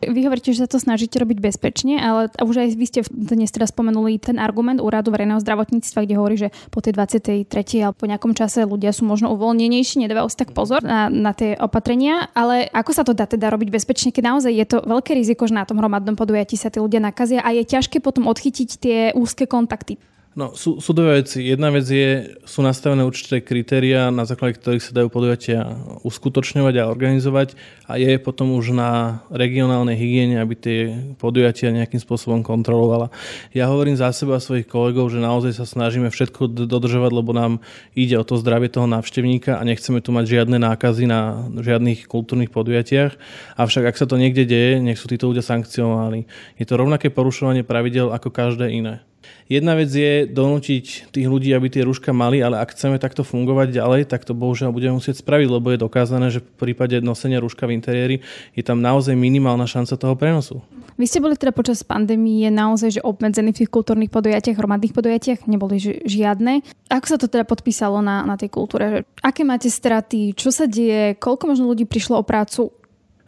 Vy 0.03 0.27
hovoríte, 0.27 0.51
že 0.51 0.67
sa 0.67 0.71
to 0.71 0.83
snažíte 0.83 1.15
robiť 1.23 1.38
bezpečne, 1.38 2.03
ale 2.03 2.27
už 2.43 2.67
aj 2.67 2.69
vy 2.75 2.87
ste 2.91 3.01
dnes 3.07 3.55
teda 3.55 3.71
spomenuli 3.71 4.19
ten 4.19 4.43
argument 4.43 4.83
úradu 4.83 5.15
verejného 5.15 5.38
zdravotníctva, 5.38 6.03
kde 6.03 6.15
hovorí, 6.19 6.37
že 6.37 6.49
po 6.75 6.83
tej 6.83 6.99
23. 6.99 7.47
alebo 7.79 7.97
po 8.03 8.11
nejakom 8.11 8.35
čase 8.35 8.67
ľudia 8.67 8.91
sú 8.91 9.07
možno 9.07 9.31
uvoľnenejší, 9.38 10.03
nedávajú 10.03 10.27
si 10.27 10.38
tak 10.43 10.51
pozor 10.51 10.83
na, 10.83 11.07
na 11.07 11.31
tie 11.31 11.55
opatrenia, 11.55 12.27
ale 12.35 12.67
ako 12.75 12.91
sa 12.91 13.07
to 13.07 13.15
dá 13.15 13.31
teda 13.31 13.47
robiť 13.55 13.71
bezpečne, 13.71 14.11
keď 14.11 14.35
naozaj 14.35 14.53
je 14.53 14.67
to 14.67 14.79
veľké 14.83 15.15
riziko, 15.15 15.47
že 15.47 15.55
na 15.55 15.62
tom 15.62 15.79
hromadnom 15.79 16.19
podujatí 16.19 16.59
sa 16.59 16.67
tí 16.67 16.83
ľudia 16.83 16.99
nakazia 16.99 17.38
a 17.38 17.55
je 17.55 17.62
ťažké 17.62 18.03
potom 18.03 18.27
odchytiť 18.27 18.69
tie 18.83 18.99
úzke 19.15 19.47
kontakty. 19.47 20.03
No, 20.33 20.57
sú, 20.57 20.81
sú 20.81 20.97
dve 20.97 21.21
veci. 21.21 21.45
Jedna 21.45 21.68
vec 21.68 21.85
je, 21.85 22.40
sú 22.49 22.64
nastavené 22.64 23.05
určité 23.05 23.45
kritéria, 23.45 24.09
na 24.09 24.25
základe 24.25 24.57
ktorých 24.57 24.81
sa 24.81 24.97
dajú 24.97 25.12
podujatia 25.12 25.77
uskutočňovať 26.09 26.75
a 26.81 26.88
organizovať 26.88 27.53
a 27.85 28.01
je 28.01 28.16
potom 28.16 28.57
už 28.57 28.73
na 28.73 29.21
regionálnej 29.29 29.92
hygiene, 29.92 30.40
aby 30.40 30.55
tie 30.57 30.79
podujatia 31.21 31.68
nejakým 31.77 32.01
spôsobom 32.01 32.40
kontrolovala. 32.40 33.12
Ja 33.53 33.68
hovorím 33.68 34.01
za 34.01 34.09
seba 34.16 34.40
a 34.40 34.45
svojich 34.45 34.64
kolegov, 34.64 35.12
že 35.12 35.21
naozaj 35.21 35.53
sa 35.53 35.68
snažíme 35.68 36.09
všetko 36.09 36.64
dodržovať, 36.64 37.12
lebo 37.12 37.37
nám 37.37 37.61
ide 37.92 38.16
o 38.16 38.25
to 38.25 38.40
zdravie 38.40 38.73
toho 38.73 38.88
návštevníka 38.88 39.61
a 39.61 39.62
nechceme 39.68 40.01
tu 40.01 40.16
mať 40.16 40.33
žiadne 40.33 40.57
nákazy 40.57 41.05
na 41.05 41.45
žiadnych 41.61 42.09
kultúrnych 42.09 42.49
podujatiach. 42.49 43.21
Avšak 43.61 43.85
ak 43.85 44.01
sa 44.01 44.09
to 44.09 44.16
niekde 44.16 44.49
deje, 44.49 44.81
nech 44.81 44.97
sú 44.97 45.12
títo 45.12 45.29
ľudia 45.29 45.45
sankcionovaní. 45.45 46.25
Je 46.57 46.64
to 46.64 46.81
rovnaké 46.81 47.12
porušovanie 47.12 47.68
pravidel 47.68 48.09
ako 48.16 48.33
každé 48.33 48.73
iné. 48.73 49.05
Jedna 49.47 49.77
vec 49.77 49.91
je 49.93 50.25
donútiť 50.29 51.13
tých 51.13 51.27
ľudí, 51.29 51.53
aby 51.53 51.69
tie 51.69 51.87
rúška 51.87 52.11
mali, 52.11 52.41
ale 52.41 52.59
ak 52.59 52.73
chceme 52.73 52.97
takto 52.97 53.23
fungovať 53.23 53.75
ďalej, 53.75 54.09
tak 54.09 54.27
to 54.27 54.33
bohužiaľ 54.33 54.73
budeme 54.75 54.99
musieť 54.99 55.21
spraviť, 55.21 55.49
lebo 55.49 55.73
je 55.73 55.83
dokázané, 55.83 56.33
že 56.33 56.41
v 56.41 56.71
prípade 56.71 56.99
nosenia 57.05 57.43
rúška 57.43 57.69
v 57.69 57.77
interiéri 57.77 58.17
je 58.57 58.63
tam 58.65 58.81
naozaj 58.81 59.13
minimálna 59.13 59.65
šanca 59.69 59.95
toho 59.97 60.15
prenosu. 60.17 60.61
Vy 61.01 61.09
ste 61.09 61.25
boli 61.25 61.41
teda 61.41 61.57
počas 61.57 61.81
pandémie 61.81 62.53
naozaj 62.53 63.01
že 63.01 63.03
obmedzení 63.03 63.57
v 63.57 63.65
tých 63.65 63.73
kultúrnych 63.73 64.13
podujatiach, 64.13 64.59
hromadných 64.59 64.93
podujatiach, 64.93 65.49
neboli 65.49 65.81
žiadne. 66.05 66.61
Ako 66.93 67.07
sa 67.09 67.17
to 67.17 67.33
teda 67.33 67.49
podpísalo 67.49 68.05
na, 68.05 68.23
na 68.29 68.37
tej 68.37 68.53
kultúre? 68.53 69.09
Aké 69.25 69.43
máte 69.43 69.73
straty? 69.73 70.37
Čo 70.37 70.53
sa 70.53 70.69
deje? 70.69 71.17
Koľko 71.17 71.57
možno 71.57 71.73
ľudí 71.73 71.89
prišlo 71.89 72.21
o 72.21 72.25
prácu? 72.27 72.69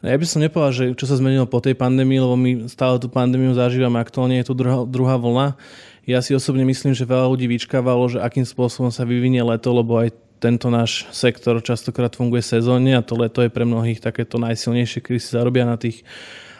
No 0.04 0.12
ja 0.12 0.20
by 0.20 0.26
som 0.28 0.44
nepovedal, 0.44 0.72
že 0.76 0.84
čo 1.00 1.08
sa 1.08 1.16
zmenilo 1.16 1.48
po 1.48 1.64
tej 1.64 1.80
pandémii, 1.80 2.20
lebo 2.20 2.36
my 2.36 2.68
stále 2.68 3.00
tú 3.00 3.08
pandémiu 3.08 3.56
zažívame, 3.56 3.96
aktuálne 3.96 4.36
je 4.44 4.52
tu 4.52 4.52
druhá, 4.52 4.84
druhá 4.84 5.16
vlna. 5.16 5.56
Ja 6.04 6.20
si 6.20 6.36
osobne 6.36 6.60
myslím, 6.68 6.92
že 6.92 7.08
veľa 7.08 7.24
ľudí 7.32 7.48
vyčkávalo, 7.48 8.12
že 8.12 8.20
akým 8.20 8.44
spôsobom 8.44 8.92
sa 8.92 9.08
vyvinie 9.08 9.40
leto, 9.40 9.72
lebo 9.72 9.96
aj 9.96 10.12
tento 10.44 10.68
náš 10.68 11.08
sektor 11.08 11.56
častokrát 11.64 12.12
funguje 12.12 12.44
sezónne 12.44 12.92
a 12.92 13.00
to 13.00 13.16
leto 13.16 13.40
je 13.40 13.48
pre 13.48 13.64
mnohých 13.64 14.04
takéto 14.04 14.36
najsilnejšie, 14.36 15.00
kedy 15.00 15.16
si 15.16 15.32
zarobia 15.32 15.64
na 15.64 15.80
tých 15.80 16.04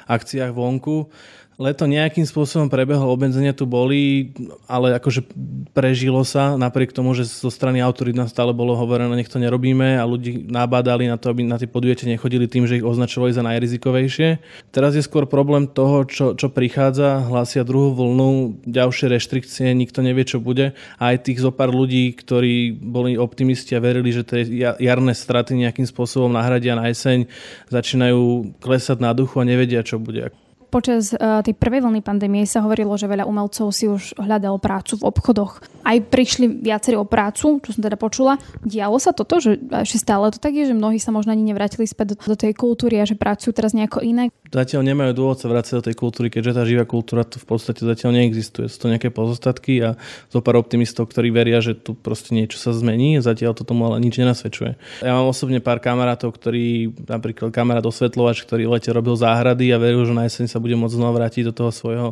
akciách 0.09 0.57
vonku 0.57 1.13
leto 1.55 1.87
nejakým 1.87 2.27
spôsobom 2.27 2.67
prebehlo, 2.67 3.07
obmedzenia 3.07 3.55
tu 3.55 3.63
boli, 3.67 4.35
ale 4.67 4.99
akože 4.99 5.23
prežilo 5.71 6.27
sa, 6.27 6.59
napriek 6.59 6.91
tomu, 6.91 7.15
že 7.15 7.27
zo 7.27 7.51
strany 7.51 7.79
autorít 7.79 8.19
nám 8.19 8.27
stále 8.27 8.51
bolo 8.51 8.75
hovorené, 8.75 9.11
nech 9.15 9.31
to 9.31 9.39
nerobíme 9.39 9.99
a 9.99 10.05
ľudí 10.07 10.51
nabádali 10.51 11.07
na 11.07 11.15
to, 11.15 11.31
aby 11.31 11.47
na 11.47 11.59
tie 11.59 11.71
podujete 11.71 12.11
nechodili 12.11 12.51
tým, 12.51 12.67
že 12.67 12.83
ich 12.83 12.87
označovali 12.87 13.31
za 13.31 13.47
najrizikovejšie. 13.47 14.29
Teraz 14.75 14.99
je 14.99 15.07
skôr 15.07 15.31
problém 15.31 15.71
toho, 15.71 16.03
čo, 16.07 16.35
čo 16.35 16.51
prichádza, 16.51 17.23
hlásia 17.23 17.63
druhú 17.63 17.95
vlnu, 17.95 18.63
ďalšie 18.67 19.15
reštrikcie, 19.15 19.71
nikto 19.75 20.03
nevie, 20.03 20.27
čo 20.27 20.43
bude. 20.43 20.75
Aj 20.99 21.15
tých 21.19 21.39
zo 21.39 21.55
pár 21.55 21.71
ľudí, 21.71 22.15
ktorí 22.19 22.75
boli 22.75 23.15
optimisti 23.15 23.79
a 23.79 23.83
verili, 23.83 24.11
že 24.11 24.27
tie 24.27 24.43
jarné 24.83 25.13
straty 25.15 25.55
nejakým 25.55 25.87
spôsobom 25.87 26.35
nahradia 26.35 26.75
na 26.75 26.91
jeseň, 26.91 27.31
začínajú 27.71 28.55
klesať 28.59 28.99
na 28.99 29.15
duchu 29.15 29.39
a 29.39 29.47
nevedia, 29.47 29.87
čo 29.87 30.03
bude 30.03 30.35
počas 30.75 31.15
uh, 31.15 31.39
tej 31.47 31.55
prvej 31.55 31.87
vlny 31.87 32.03
pandémie 32.03 32.43
sa 32.51 32.67
hovorilo, 32.67 32.99
že 32.99 33.07
veľa 33.07 33.31
umelcov 33.31 33.71
si 33.71 33.87
už 33.87 34.19
hľadalo 34.19 34.59
prácu 34.59 34.99
v 34.99 35.07
obchodoch. 35.07 35.63
Aj 35.87 35.95
prišli 36.03 36.51
viacerí 36.51 36.99
o 36.99 37.07
prácu, 37.07 37.63
čo 37.63 37.71
som 37.71 37.79
teda 37.79 37.95
počula. 37.95 38.43
Dialo 38.67 38.99
sa 38.99 39.15
toto, 39.15 39.39
že 39.39 39.55
ešte 39.71 40.03
stále 40.03 40.35
to 40.35 40.43
tak 40.43 40.59
je, 40.59 40.67
že 40.67 40.75
mnohí 40.75 40.99
sa 40.99 41.15
možno 41.15 41.31
ani 41.31 41.47
nevrátili 41.47 41.87
späť 41.87 42.19
do, 42.19 42.35
do 42.35 42.35
tej 42.35 42.59
kultúry 42.59 42.99
a 42.99 43.07
že 43.07 43.15
pracujú 43.15 43.55
teraz 43.55 43.71
nejako 43.71 44.03
iné. 44.03 44.35
Zatiaľ 44.51 44.83
nemajú 44.83 45.13
dôvod 45.15 45.39
sa 45.39 45.47
vrátiť 45.47 45.79
do 45.79 45.87
tej 45.87 45.95
kultúry, 45.95 46.27
keďže 46.31 46.59
tá 46.59 46.63
živá 46.67 46.83
kultúra 46.83 47.23
tu 47.23 47.39
v 47.39 47.47
podstate 47.47 47.87
zatiaľ 47.87 48.19
neexistuje. 48.19 48.67
Sú 48.67 48.87
to 48.87 48.91
nejaké 48.91 49.15
pozostatky 49.15 49.79
a 49.83 49.95
zo 50.31 50.43
pár 50.43 50.59
optimistov, 50.59 51.07
ktorí 51.07 51.31
veria, 51.31 51.63
že 51.63 51.79
tu 51.79 51.95
proste 51.95 52.35
niečo 52.35 52.59
sa 52.59 52.75
zmení. 52.75 53.23
Zatiaľ 53.23 53.55
to 53.55 53.63
tomu 53.63 53.87
ale 53.87 54.03
nič 54.03 54.19
nenasvedčuje. 54.19 55.03
Ja 55.07 55.15
mám 55.15 55.31
osobne 55.31 55.63
pár 55.63 55.79
kamarátov, 55.79 56.35
ktorí, 56.35 56.91
napríklad 57.07 57.55
kamarát 57.55 57.83
osvetľovač, 57.87 58.43
ktorý 58.47 58.71
lete 58.71 58.91
robil 58.95 59.15
záhrady 59.15 59.71
a 59.75 59.79
veril, 59.79 60.07
že 60.07 60.15
na 60.15 60.27
jeseň 60.27 60.47
sa 60.47 60.64
bude 60.65 60.81
môcť 60.81 60.97
znova 60.97 61.21
vrátiť 61.21 61.53
do 61.53 61.53
toho 61.53 61.69
svojho 61.69 62.09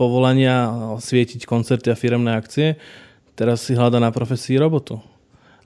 povolania, 0.00 0.72
svietiť 0.96 1.44
koncerty 1.44 1.92
a 1.92 2.00
firemné 2.00 2.32
akcie. 2.32 2.80
Teraz 3.36 3.68
si 3.68 3.76
hľada 3.76 4.00
na 4.00 4.08
profesii 4.08 4.56
robotu. 4.56 5.04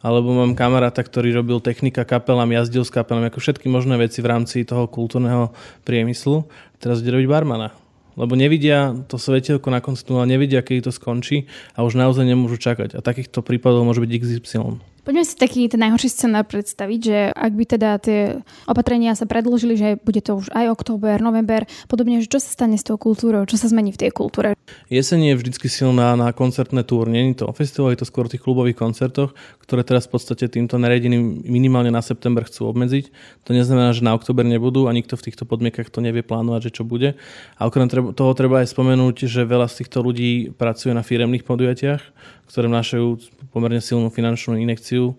Alebo 0.03 0.35
mám 0.35 0.59
kamaráta, 0.59 1.01
ktorý 1.01 1.33
robil 1.40 1.62
technika 1.62 2.03
kapelám, 2.03 2.51
jazdil 2.51 2.83
s 2.83 2.92
kapelám, 2.92 3.31
ako 3.31 3.40
všetky 3.40 3.70
možné 3.70 3.97
veci 3.97 4.20
v 4.20 4.29
rámci 4.29 4.66
toho 4.66 4.90
kultúrneho 4.90 5.55
priemyslu. 5.87 6.44
Teraz 6.83 7.01
ide 7.01 7.14
robiť 7.14 7.31
barmana 7.31 7.73
lebo 8.14 8.38
nevidia 8.38 8.94
to 9.11 9.18
svetelko 9.18 9.75
na 9.75 9.83
konci 9.83 10.07
tunela, 10.07 10.27
nevidia, 10.27 10.62
kedy 10.62 10.87
to 10.87 10.92
skončí 10.94 11.51
a 11.75 11.83
už 11.83 11.99
naozaj 11.99 12.23
nemôžu 12.23 12.62
čakať. 12.62 12.94
A 12.94 13.03
takýchto 13.03 13.42
prípadov 13.42 13.83
môže 13.83 13.99
byť 14.03 14.11
XY. 14.23 14.79
Poďme 15.05 15.21
si 15.21 15.37
taký 15.37 15.69
ten 15.69 15.85
najhorší 15.85 16.09
scenár 16.09 16.49
predstaviť, 16.49 17.01
že 17.05 17.19
ak 17.29 17.53
by 17.53 17.64
teda 17.69 18.01
tie 18.01 18.40
opatrenia 18.64 19.12
sa 19.12 19.29
predložili, 19.29 19.77
že 19.77 20.01
bude 20.01 20.25
to 20.25 20.40
už 20.40 20.49
aj 20.57 20.73
október, 20.73 21.21
november, 21.21 21.69
podobne, 21.93 22.25
že 22.25 22.33
čo 22.33 22.40
sa 22.40 22.49
stane 22.49 22.81
s 22.81 22.88
tou 22.88 22.97
kultúrou, 22.97 23.45
čo 23.45 23.61
sa 23.61 23.69
zmení 23.69 23.93
v 23.93 24.01
tej 24.01 24.11
kultúre? 24.17 24.57
Jeseň 24.88 25.29
je 25.29 25.35
vždy 25.45 25.53
silná 25.69 26.17
na 26.17 26.33
koncertné 26.33 26.88
túr, 26.88 27.05
nie 27.12 27.37
je 27.37 27.45
to 27.45 27.53
festival, 27.53 27.93
je 27.93 28.01
to 28.01 28.09
skôr 28.09 28.33
v 28.33 28.40
tých 28.40 28.45
klubových 28.49 28.81
koncertoch, 28.81 29.37
ktoré 29.61 29.85
teraz 29.85 30.09
v 30.09 30.17
podstate 30.17 30.49
týmto 30.49 30.81
nariadením 30.81 31.45
minimálne 31.45 31.93
na 31.93 32.01
september 32.01 32.49
chcú 32.49 32.73
obmedziť. 32.73 33.12
To 33.45 33.53
neznamená, 33.53 33.93
že 33.93 34.09
na 34.09 34.17
október 34.17 34.49
nebudú 34.49 34.88
a 34.88 34.97
nikto 34.97 35.21
v 35.21 35.29
týchto 35.29 35.45
podmienkach 35.45 35.93
to 35.93 36.01
nevie 36.01 36.25
plánovať, 36.25 36.73
že 36.73 36.81
čo 36.81 36.88
bude. 36.88 37.12
A 37.61 37.69
okrem 37.69 37.93
toho 37.93 38.33
treba 38.33 38.64
aj 38.64 38.73
spomenúť, 38.73 39.29
že 39.29 39.45
veľa 39.45 39.69
z 39.69 39.85
týchto 39.85 40.01
ľudí 40.01 40.57
pracuje 40.57 40.97
na 40.97 41.05
firemných 41.05 41.45
podujatiach, 41.45 42.03
ktoré 42.48 42.66
vnášajú 42.68 43.07
pomerne 43.50 43.80
silnú 43.80 44.09
finančnú 44.09 44.59
inekciu 44.59 45.16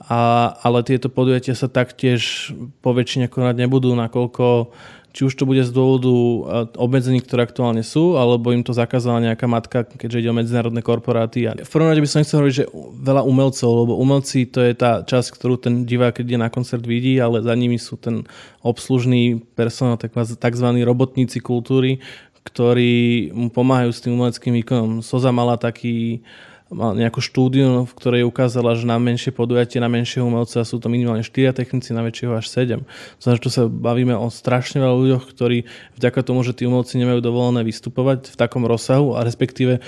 a, 0.00 0.52
ale 0.60 0.82
tieto 0.82 1.08
podujatia 1.08 1.54
sa 1.54 1.70
taktiež 1.70 2.52
po 2.82 2.92
väčšine 2.92 3.30
konať 3.30 3.54
nebudú, 3.64 3.94
nakoľko 3.94 4.74
či 5.14 5.30
už 5.30 5.38
to 5.38 5.46
bude 5.46 5.62
z 5.62 5.70
dôvodu 5.70 6.10
e, 6.10 6.38
obmedzení, 6.74 7.22
ktoré 7.22 7.46
aktuálne 7.46 7.86
sú, 7.86 8.18
alebo 8.18 8.50
im 8.50 8.66
to 8.66 8.74
zakázala 8.74 9.22
nejaká 9.22 9.46
matka, 9.46 9.86
keďže 9.86 10.26
ide 10.26 10.30
o 10.34 10.38
medzinárodné 10.42 10.82
korporáty. 10.82 11.46
A 11.46 11.54
v 11.54 11.70
prvom 11.70 11.86
rade 11.86 12.02
by 12.02 12.10
som 12.10 12.26
chcel 12.26 12.42
hovoriť, 12.42 12.56
že 12.58 12.66
veľa 12.98 13.22
umelcov, 13.22 13.70
lebo 13.86 13.94
umelci 13.94 14.50
to 14.50 14.58
je 14.58 14.74
tá 14.74 15.06
časť, 15.06 15.30
ktorú 15.38 15.54
ten 15.62 15.86
divák, 15.86 16.18
keď 16.18 16.34
ide 16.34 16.38
na 16.42 16.50
koncert, 16.50 16.82
vidí, 16.82 17.22
ale 17.22 17.46
za 17.46 17.54
nimi 17.54 17.78
sú 17.78 17.94
ten 17.94 18.26
obslužný 18.66 19.38
personál, 19.54 19.94
tzv. 20.02 20.68
robotníci 20.82 21.38
kultúry, 21.38 22.02
ktorí 22.42 23.30
mu 23.30 23.54
pomáhajú 23.54 23.94
s 23.94 24.02
tým 24.02 24.18
umeleckým 24.18 24.52
výkonom. 24.66 24.98
Soza 24.98 25.30
mala 25.30 25.54
taký 25.54 26.26
nejakú 26.74 27.22
štúdiu, 27.22 27.86
v 27.86 27.92
ktorej 27.94 28.26
ukázala, 28.26 28.74
že 28.74 28.84
na 28.84 28.98
menšie 28.98 29.30
podujatie, 29.30 29.78
na 29.78 29.86
menšieho 29.86 30.26
umelca 30.26 30.66
sú 30.66 30.82
to 30.82 30.90
minimálne 30.90 31.22
4 31.22 31.54
technici, 31.54 31.94
na 31.94 32.02
väčšieho 32.02 32.34
až 32.34 32.50
7. 32.50 32.82
Znamená, 33.22 33.36
že 33.38 33.44
tu 33.46 33.50
sa 33.54 33.70
bavíme 33.70 34.12
o 34.18 34.26
strašne 34.28 34.82
veľa 34.82 34.96
ľuďoch, 34.98 35.24
ktorí 35.30 35.70
vďaka 35.96 36.20
tomu, 36.26 36.42
že 36.42 36.52
tí 36.52 36.66
umelci 36.66 36.98
nemajú 36.98 37.22
dovolené 37.22 37.62
vystupovať 37.62 38.34
v 38.34 38.36
takom 38.36 38.66
rozsahu 38.66 39.14
a 39.14 39.22
respektíve 39.22 39.78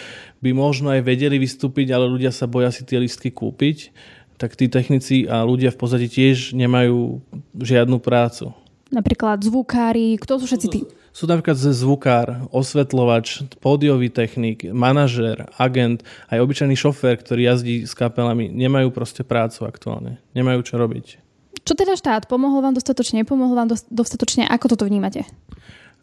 by 0.40 0.50
možno 0.54 0.94
aj 0.94 1.02
vedeli 1.02 1.36
vystúpiť, 1.42 1.90
ale 1.90 2.06
ľudia 2.06 2.30
sa 2.30 2.46
boja 2.46 2.70
si 2.70 2.86
tie 2.86 3.02
listky 3.02 3.34
kúpiť, 3.34 3.90
tak 4.36 4.54
tí 4.54 4.68
technici 4.70 5.24
a 5.26 5.42
ľudia 5.42 5.72
v 5.72 5.78
podstate 5.80 6.06
tiež 6.06 6.54
nemajú 6.54 7.20
žiadnu 7.56 7.98
prácu. 7.98 8.52
Napríklad 8.86 9.42
zvukári, 9.42 10.14
kto 10.20 10.38
sú 10.38 10.46
všetci 10.46 10.68
tí? 10.70 10.80
Sú 11.16 11.24
napríklad 11.24 11.56
zvukár, 11.56 12.44
osvetľovač, 12.52 13.56
pódiový 13.64 14.12
technik, 14.12 14.68
manažér, 14.68 15.48
agent, 15.56 16.04
aj 16.28 16.44
obyčajný 16.44 16.76
šofér, 16.76 17.16
ktorý 17.24 17.48
jazdí 17.48 17.88
s 17.88 17.96
kapelami, 17.96 18.52
nemajú 18.52 18.92
proste 18.92 19.24
prácu 19.24 19.64
aktuálne. 19.64 20.20
Nemajú 20.36 20.60
čo 20.60 20.76
robiť. 20.76 21.16
Čo 21.64 21.72
teda 21.72 21.96
štát? 21.96 22.28
Pomohol 22.28 22.60
vám 22.60 22.76
dostatočne? 22.76 23.24
Nepomohol 23.24 23.56
vám 23.56 23.72
dostatočne? 23.88 24.44
Ako 24.44 24.68
toto 24.76 24.84
vnímate? 24.84 25.24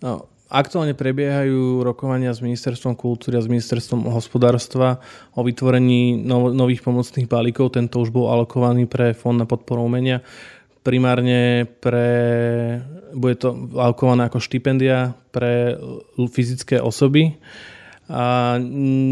No, 0.02 0.34
aktuálne 0.50 0.98
prebiehajú 0.98 1.86
rokovania 1.86 2.34
s 2.34 2.42
Ministerstvom 2.42 2.98
kultúry 2.98 3.38
a 3.38 3.46
s 3.46 3.48
Ministerstvom 3.48 4.10
hospodárstva 4.10 4.98
o 5.38 5.46
vytvorení 5.46 6.26
nových 6.58 6.82
pomocných 6.82 7.30
balíkov. 7.30 7.78
Tento 7.78 8.02
už 8.02 8.10
bol 8.10 8.34
alokovaný 8.34 8.90
pre 8.90 9.14
Fond 9.14 9.38
na 9.38 9.46
podporu 9.46 9.86
umenia 9.86 10.26
primárne 10.84 11.66
pre, 11.80 12.12
bude 13.16 13.40
to 13.40 13.72
alkované 13.80 14.28
ako 14.28 14.44
štipendia 14.44 15.16
pre 15.32 15.80
fyzické 16.30 16.78
osoby. 16.84 17.40
A 18.12 18.60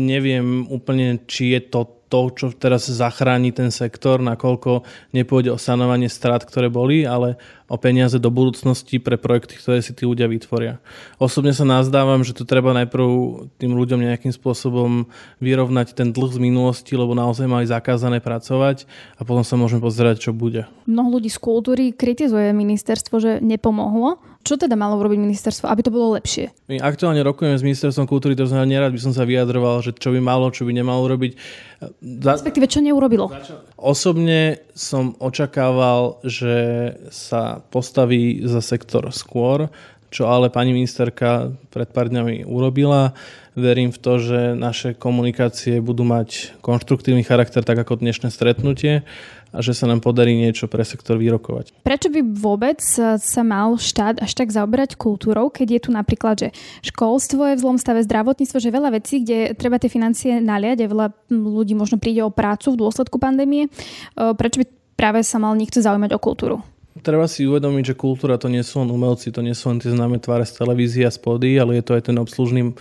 neviem 0.03 0.67
úplne, 0.67 1.23
či 1.25 1.55
je 1.55 1.62
to 1.63 2.01
to, 2.12 2.27
čo 2.36 2.45
teraz 2.51 2.91
zachráni 2.91 3.55
ten 3.55 3.71
sektor, 3.71 4.19
nakoľko 4.19 4.84
nepôjde 5.15 5.55
o 5.55 5.55
sanovanie 5.55 6.12
strát, 6.12 6.43
ktoré 6.43 6.67
boli, 6.67 7.07
ale 7.07 7.39
o 7.71 7.79
peniaze 7.79 8.19
do 8.19 8.27
budúcnosti 8.27 8.99
pre 8.99 9.15
projekty, 9.15 9.55
ktoré 9.55 9.79
si 9.79 9.95
tí 9.95 10.03
ľudia 10.03 10.27
vytvoria. 10.27 10.84
Osobne 11.15 11.55
sa 11.55 11.63
nazdávam, 11.63 12.19
že 12.27 12.36
to 12.36 12.43
treba 12.43 12.75
najprv 12.75 13.07
tým 13.55 13.71
ľuďom 13.71 14.03
nejakým 14.03 14.36
spôsobom 14.36 15.07
vyrovnať 15.39 15.95
ten 15.95 16.12
dlh 16.12 16.36
z 16.36 16.39
minulosti, 16.43 16.99
lebo 16.99 17.15
naozaj 17.15 17.47
mali 17.47 17.63
zakázané 17.63 18.19
pracovať 18.19 18.84
a 19.15 19.23
potom 19.23 19.47
sa 19.47 19.55
môžeme 19.55 19.79
pozerať, 19.79 20.27
čo 20.27 20.31
bude. 20.36 20.67
Mnoho 20.84 21.15
ľudí 21.15 21.31
z 21.31 21.39
kultúry 21.39 21.95
kritizuje 21.95 22.51
ministerstvo, 22.51 23.15
že 23.23 23.31
nepomohlo. 23.39 24.19
Čo 24.41 24.57
teda 24.57 24.73
malo 24.73 24.97
urobiť 24.97 25.21
ministerstvo, 25.21 25.69
aby 25.69 25.81
to 25.86 25.93
bolo 25.93 26.17
lepšie? 26.17 26.49
My 26.65 26.81
aktuálne 26.81 27.21
rokujeme 27.21 27.53
s 27.53 27.62
ministerstvom 27.62 28.10
kultúry, 28.10 28.34
to 28.34 28.49
znamená, 28.49 28.65
nerad 28.65 28.89
by 28.89 28.97
som 28.97 29.13
sa 29.13 29.21
vyjadroval, 29.21 29.86
že 29.86 29.93
čo 29.93 30.10
by 30.10 30.17
malo, 30.17 30.49
čo 30.49 30.65
by 30.65 30.73
nemalo 30.73 31.05
robiť. 31.05 31.38
Za... 32.01 32.41
Respektíve, 32.41 32.65
čo 32.65 32.81
neurobilo? 32.81 33.29
Osobne 33.77 34.65
som 34.73 35.13
očakával, 35.21 36.17
že 36.25 36.57
sa 37.13 37.61
postaví 37.69 38.41
za 38.47 38.63
sektor 38.65 39.06
skôr, 39.13 39.69
čo 40.12 40.28
ale 40.28 40.52
pani 40.52 40.76
ministerka 40.76 41.56
pred 41.71 41.88
pár 41.88 42.12
dňami 42.12 42.43
urobila. 42.43 43.15
Verím 43.56 43.91
v 43.91 44.00
to, 44.00 44.19
že 44.19 44.39
naše 44.56 44.95
komunikácie 44.95 45.80
budú 45.80 46.04
mať 46.04 46.56
konštruktívny 46.60 47.24
charakter, 47.24 47.63
tak 47.63 47.80
ako 47.80 48.00
dnešné 48.00 48.32
stretnutie 48.32 49.04
a 49.52 49.60
že 49.60 49.76
sa 49.76 49.84
nám 49.84 50.00
podarí 50.00 50.32
niečo 50.32 50.71
pre 50.71 50.84
sektor 50.88 51.19
vyrokovať. 51.19 51.84
Prečo 51.84 52.08
by 52.08 52.24
vôbec 52.24 52.80
sa 53.19 53.43
mal 53.43 53.76
štát 53.76 54.24
až 54.24 54.32
tak 54.32 54.47
zaoberať 54.56 54.95
kultúrou, 54.95 55.52
keď 55.52 55.67
je 55.67 55.82
tu 55.84 55.89
napríklad, 55.91 56.36
že 56.39 56.50
školstvo 56.88 57.52
je 57.52 57.60
v 57.60 57.63
zlom 57.63 57.76
stave, 57.76 58.00
zdravotníctvo, 58.08 58.58
že 58.63 58.71
veľa 58.71 58.95
vecí, 58.95 59.19
kde 59.24 59.52
treba 59.60 59.76
tie 59.76 59.91
financie 59.91 60.39
naliať 60.39 60.88
a 60.88 60.91
veľa 60.91 61.08
ľudí 61.32 61.76
možno 61.76 62.00
príde 62.00 62.24
o 62.24 62.32
prácu 62.32 62.71
v 62.71 62.80
dôsledku 62.80 63.19
pandémie. 63.19 63.67
Prečo 64.15 64.63
by 64.63 64.65
práve 64.95 65.19
sa 65.28 65.36
mal 65.43 65.52
niekto 65.60 65.84
zaujímať 65.84 66.15
o 66.15 66.19
kultúru? 66.24 66.63
Treba 66.91 67.23
si 67.23 67.47
uvedomiť, 67.47 67.95
že 67.95 67.95
kultúra 67.95 68.36
to 68.36 68.51
nie 68.51 68.60
sú 68.67 68.84
len 68.84 68.91
umelci, 68.91 69.32
to 69.32 69.39
nie 69.39 69.56
sú 69.56 69.71
len 69.71 69.80
tie 69.80 69.95
známe 69.95 70.19
tváre 70.19 70.43
z 70.43 70.60
televízie 70.60 71.08
a 71.08 71.12
spody, 71.12 71.56
ale 71.56 71.80
je 71.80 71.88
to 71.88 71.95
aj 71.95 72.12
ten 72.12 72.19
obslužný 72.19 72.67
e, 72.67 72.73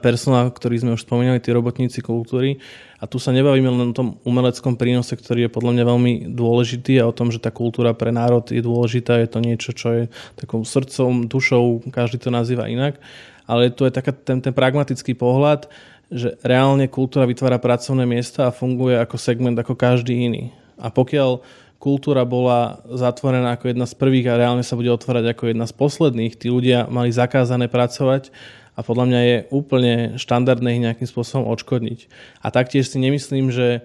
personál, 0.00 0.48
ktorý 0.48 0.80
sme 0.80 0.96
už 0.96 1.04
spomínali, 1.04 1.44
tí 1.44 1.52
robotníci 1.52 2.00
kultúry. 2.00 2.56
A 2.96 3.04
tu 3.04 3.20
sa 3.20 3.36
nebavíme 3.36 3.68
len 3.68 3.92
o 3.92 3.96
tom 3.96 4.16
umeleckom 4.24 4.80
prínose, 4.80 5.12
ktorý 5.12 5.44
je 5.44 5.52
podľa 5.52 5.76
mňa 5.76 5.84
veľmi 5.92 6.12
dôležitý 6.32 7.04
a 7.04 7.12
o 7.12 7.12
tom, 7.12 7.28
že 7.28 7.36
tá 7.36 7.52
kultúra 7.52 7.92
pre 7.92 8.08
národ 8.08 8.48
je 8.48 8.64
dôležitá, 8.64 9.20
je 9.20 9.28
to 9.28 9.44
niečo, 9.44 9.76
čo 9.76 9.88
je 9.92 10.02
takou 10.40 10.64
srdcom, 10.64 11.28
dušou, 11.28 11.84
každý 11.92 12.16
to 12.16 12.32
nazýva 12.32 12.64
inak. 12.64 12.96
Ale 13.44 13.68
tu 13.76 13.84
je 13.84 13.92
taká, 13.92 14.16
ten, 14.16 14.40
ten 14.40 14.56
pragmatický 14.56 15.12
pohľad, 15.12 15.68
že 16.08 16.32
reálne 16.40 16.88
kultúra 16.88 17.28
vytvára 17.28 17.60
pracovné 17.60 18.08
miesta 18.08 18.48
a 18.48 18.56
funguje 18.56 18.96
ako 18.96 19.20
segment 19.20 19.60
ako 19.60 19.76
každý 19.76 20.16
iný. 20.16 20.48
A 20.80 20.88
pokiaľ 20.88 21.44
kultúra 21.80 22.28
bola 22.28 22.84
zatvorená 22.92 23.56
ako 23.56 23.72
jedna 23.72 23.88
z 23.88 23.96
prvých 23.96 24.28
a 24.28 24.38
reálne 24.38 24.60
sa 24.60 24.76
bude 24.76 24.92
otvárať 24.92 25.32
ako 25.32 25.48
jedna 25.48 25.64
z 25.64 25.74
posledných. 25.74 26.36
Tí 26.36 26.52
ľudia 26.52 26.84
mali 26.92 27.08
zakázané 27.08 27.72
pracovať 27.72 28.28
a 28.76 28.84
podľa 28.84 29.04
mňa 29.08 29.20
je 29.24 29.36
úplne 29.48 29.94
štandardné 30.20 30.68
ich 30.76 30.84
nejakým 30.84 31.08
spôsobom 31.08 31.48
odškodniť. 31.48 32.06
A 32.44 32.52
taktiež 32.52 32.92
si 32.92 33.00
nemyslím, 33.00 33.48
že 33.48 33.82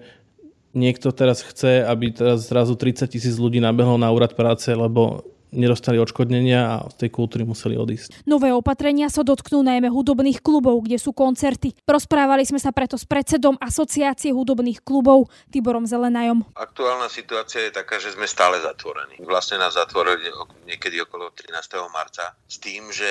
niekto 0.76 1.08
teraz 1.10 1.40
chce, 1.40 1.88
aby 1.88 2.12
teraz 2.12 2.52
zrazu 2.52 2.76
30 2.76 3.08
tisíc 3.08 3.40
ľudí 3.40 3.64
nabehlo 3.64 3.96
na 3.96 4.12
úrad 4.12 4.36
práce, 4.36 4.68
lebo 4.68 5.24
nedostali 5.54 6.00
odškodnenia 6.00 6.60
a 6.60 6.74
z 6.90 7.06
tej 7.06 7.10
kultúry 7.14 7.42
museli 7.46 7.78
odísť. 7.78 8.26
Nové 8.26 8.50
opatrenia 8.50 9.06
sa 9.12 9.22
dotknú 9.22 9.62
najmä 9.62 9.90
hudobných 9.90 10.42
klubov, 10.42 10.82
kde 10.86 10.98
sú 10.98 11.14
koncerty. 11.14 11.74
Rozprávali 11.86 12.42
sme 12.42 12.58
sa 12.58 12.74
preto 12.74 12.98
s 12.98 13.06
predsedom 13.06 13.58
Asociácie 13.60 14.34
hudobných 14.34 14.82
klubov 14.82 15.30
Tiborom 15.50 15.86
Zelenajom. 15.86 16.44
Aktuálna 16.56 17.06
situácia 17.06 17.66
je 17.68 17.72
taká, 17.74 17.98
že 18.02 18.14
sme 18.14 18.26
stále 18.28 18.58
zatvorení. 18.62 19.22
Vlastne 19.22 19.60
nás 19.62 19.74
zatvorili 19.78 20.28
niekedy 20.66 21.02
okolo 21.02 21.30
13. 21.32 21.54
marca 21.90 22.34
s 22.46 22.56
tým, 22.58 22.90
že 22.90 23.08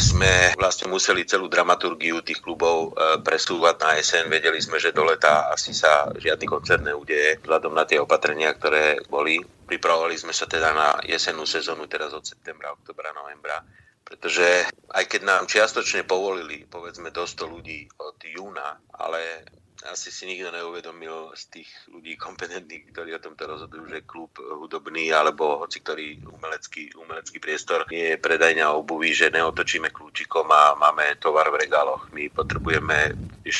sme 0.00 0.56
vlastne 0.56 0.88
museli 0.88 1.24
celú 1.28 1.46
dramaturgiu 1.46 2.24
tých 2.24 2.40
klubov 2.40 2.92
e, 2.96 3.20
presúvať 3.20 3.76
na 3.80 3.90
jeseň. 4.00 4.22
Vedeli 4.28 4.60
sme, 4.60 4.80
že 4.80 4.96
do 4.96 5.04
leta 5.04 5.48
asi 5.52 5.76
sa 5.76 6.10
žiadny 6.16 6.46
koncert 6.48 6.82
neudeje 6.82 7.38
vzhľadom 7.44 7.72
na 7.76 7.84
tie 7.84 8.00
opatrenia, 8.00 8.52
ktoré 8.56 9.00
boli 9.06 9.40
Pripravovali 9.64 10.16
sme 10.20 10.36
sa 10.36 10.44
teda 10.44 10.70
na 10.76 10.88
jesennú 11.08 11.48
sezónu 11.48 11.88
teraz 11.88 12.12
od 12.12 12.24
septembra, 12.24 12.76
oktobra, 12.76 13.16
novembra, 13.16 13.64
pretože 14.04 14.68
aj 14.92 15.04
keď 15.08 15.20
nám 15.24 15.42
čiastočne 15.48 16.04
povolili 16.04 16.68
povedzme 16.68 17.08
do 17.08 17.24
100 17.24 17.48
ľudí 17.48 17.88
od 17.96 18.20
júna, 18.20 18.76
ale 19.00 19.48
asi 19.84 20.08
si 20.08 20.24
nikto 20.24 20.48
neuvedomil 20.48 21.36
z 21.36 21.60
tých 21.60 21.70
ľudí 21.92 22.16
kompetentných, 22.16 22.88
ktorí 22.90 23.10
o 23.12 23.20
tomto 23.20 23.44
rozhodujú, 23.44 23.84
že 23.92 24.08
klub 24.08 24.32
hudobný 24.40 25.12
alebo 25.12 25.60
hoci 25.60 25.84
ktorý 25.84 26.24
umelecký, 26.24 26.96
umelecký 26.96 27.38
priestor 27.38 27.84
je 27.92 28.16
predajňa 28.16 28.72
obuvy, 28.72 29.12
že 29.12 29.28
neotočíme 29.28 29.92
kľúčikom 29.92 30.48
a 30.48 30.74
máme 30.80 31.20
tovar 31.20 31.52
v 31.52 31.68
regáloch. 31.68 32.08
My 32.16 32.32
potrebujeme, 32.32 33.12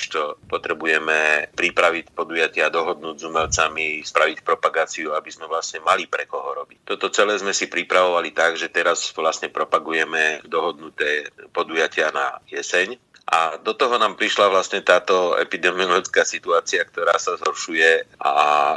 to, 0.09 0.41
potrebujeme 0.49 1.53
pripraviť 1.53 2.17
podujatia, 2.17 2.73
dohodnúť 2.73 3.17
s 3.21 3.25
umelcami, 3.29 4.01
spraviť 4.01 4.41
propagáciu, 4.41 5.13
aby 5.13 5.29
sme 5.29 5.45
vlastne 5.45 5.85
mali 5.85 6.09
pre 6.09 6.25
koho 6.25 6.65
robiť. 6.65 6.89
Toto 6.89 7.13
celé 7.13 7.37
sme 7.37 7.53
si 7.53 7.69
pripravovali 7.69 8.33
tak, 8.33 8.57
že 8.57 8.73
teraz 8.73 9.13
vlastne 9.13 9.53
propagujeme 9.53 10.41
dohodnuté 10.49 11.29
podujatia 11.53 12.09
na 12.11 12.41
jeseň 12.49 12.97
a 13.25 13.57
do 13.57 13.73
toho 13.73 13.97
nám 13.97 14.21
prišla 14.21 14.53
vlastne 14.53 14.85
táto 14.85 15.33
epidemiologická 15.41 16.29
situácia, 16.29 16.85
ktorá 16.85 17.17
sa 17.17 17.41
zhoršuje 17.41 18.21
a 18.21 18.35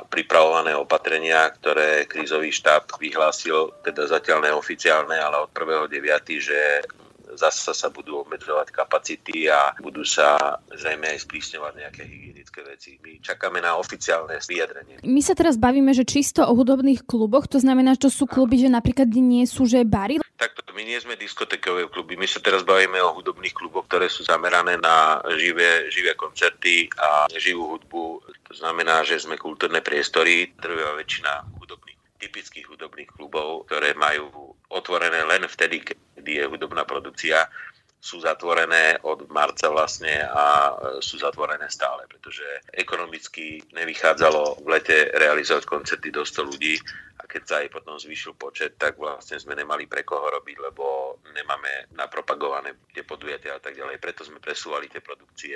pripravované 0.07 0.71
opatrenia, 0.71 1.51
ktoré 1.51 2.07
krízový 2.07 2.55
štáb 2.55 2.87
vyhlásil, 2.95 3.75
teda 3.83 4.07
zatiaľ 4.07 4.47
neoficiálne, 4.47 5.19
ale 5.19 5.43
od 5.43 5.51
1.9., 5.51 6.39
že 6.39 6.59
zase 7.37 7.71
sa 7.71 7.87
budú 7.93 8.25
obmedzovať 8.25 8.73
kapacity 8.73 9.47
a 9.47 9.71
budú 9.79 10.01
sa 10.01 10.57
zrejme 10.73 11.13
aj 11.13 11.23
sprísňovať 11.23 11.73
nejaké 11.77 12.03
hygienické 12.03 12.59
veci. 12.65 12.97
My 12.99 13.21
čakáme 13.21 13.61
na 13.61 13.77
oficiálne 13.77 14.35
vyjadrenie. 14.41 15.05
My 15.05 15.21
sa 15.21 15.37
teraz 15.37 15.55
bavíme, 15.55 15.93
že 15.93 16.03
čisto 16.03 16.43
o 16.43 16.53
hudobných 16.57 17.05
kluboch, 17.05 17.45
to 17.45 17.61
znamená, 17.61 17.93
že 17.95 18.09
to 18.09 18.11
sú 18.11 18.25
kluby, 18.25 18.57
že 18.57 18.73
napríklad 18.73 19.07
nie 19.13 19.45
sú, 19.45 19.69
že 19.69 19.85
bary? 19.85 20.19
Takto, 20.37 20.69
my 20.73 20.85
nie 20.85 21.01
sme 21.01 21.17
diskotekové 21.17 21.89
kluby, 21.89 22.13
my 22.13 22.29
sa 22.29 22.37
teraz 22.37 22.61
bavíme 22.61 23.01
o 23.01 23.13
hudobných 23.17 23.57
kluboch, 23.57 23.89
ktoré 23.89 24.05
sú 24.05 24.21
zamerané 24.21 24.77
na 24.77 25.17
živé, 25.33 25.89
živé 25.89 26.13
koncerty 26.13 26.85
a 26.93 27.25
živú 27.33 27.73
hudbu. 27.73 28.21
To 28.21 28.53
znamená, 28.53 29.01
že 29.01 29.17
sme 29.17 29.33
kultúrne 29.37 29.81
priestory, 29.81 30.53
drvivá 30.61 30.93
väčšina 30.93 31.57
hudobných 31.57 31.97
typických 32.17 32.69
hudobných 32.69 33.09
klubov, 33.13 33.65
ktoré 33.69 33.93
majú 33.93 34.53
otvorené 34.69 35.25
len 35.25 35.45
vtedy, 35.45 35.81
kedy 36.27 36.43
je 36.43 36.51
hudobná 36.51 36.83
produkcia, 36.83 37.47
sú 38.03 38.19
zatvorené 38.19 38.99
od 39.07 39.31
marca 39.31 39.71
vlastne 39.71 40.27
a 40.27 40.75
sú 40.99 41.17
zatvorené 41.23 41.71
stále, 41.71 42.03
pretože 42.05 42.43
ekonomicky 42.75 43.63
nevychádzalo 43.71 44.59
v 44.59 44.67
lete 44.67 45.07
realizovať 45.15 45.63
koncerty 45.63 46.11
do 46.11 46.27
100 46.27 46.51
ľudí 46.51 46.75
a 47.17 47.23
keď 47.25 47.41
sa 47.47 47.55
aj 47.63 47.71
potom 47.71 47.95
zvýšil 47.95 48.35
počet, 48.35 48.75
tak 48.75 48.99
vlastne 48.99 49.39
sme 49.39 49.55
nemali 49.55 49.87
pre 49.87 50.03
koho 50.03 50.27
robiť, 50.29 50.57
lebo 50.67 51.17
nemáme 51.31 51.95
napropagované 51.95 52.75
tie 52.91 53.07
podujatia 53.07 53.55
a 53.55 53.63
tak 53.63 53.73
ďalej. 53.79 53.97
Preto 54.03 54.27
sme 54.27 54.43
presúvali 54.43 54.91
tie 54.91 54.99
produkcie 54.99 55.55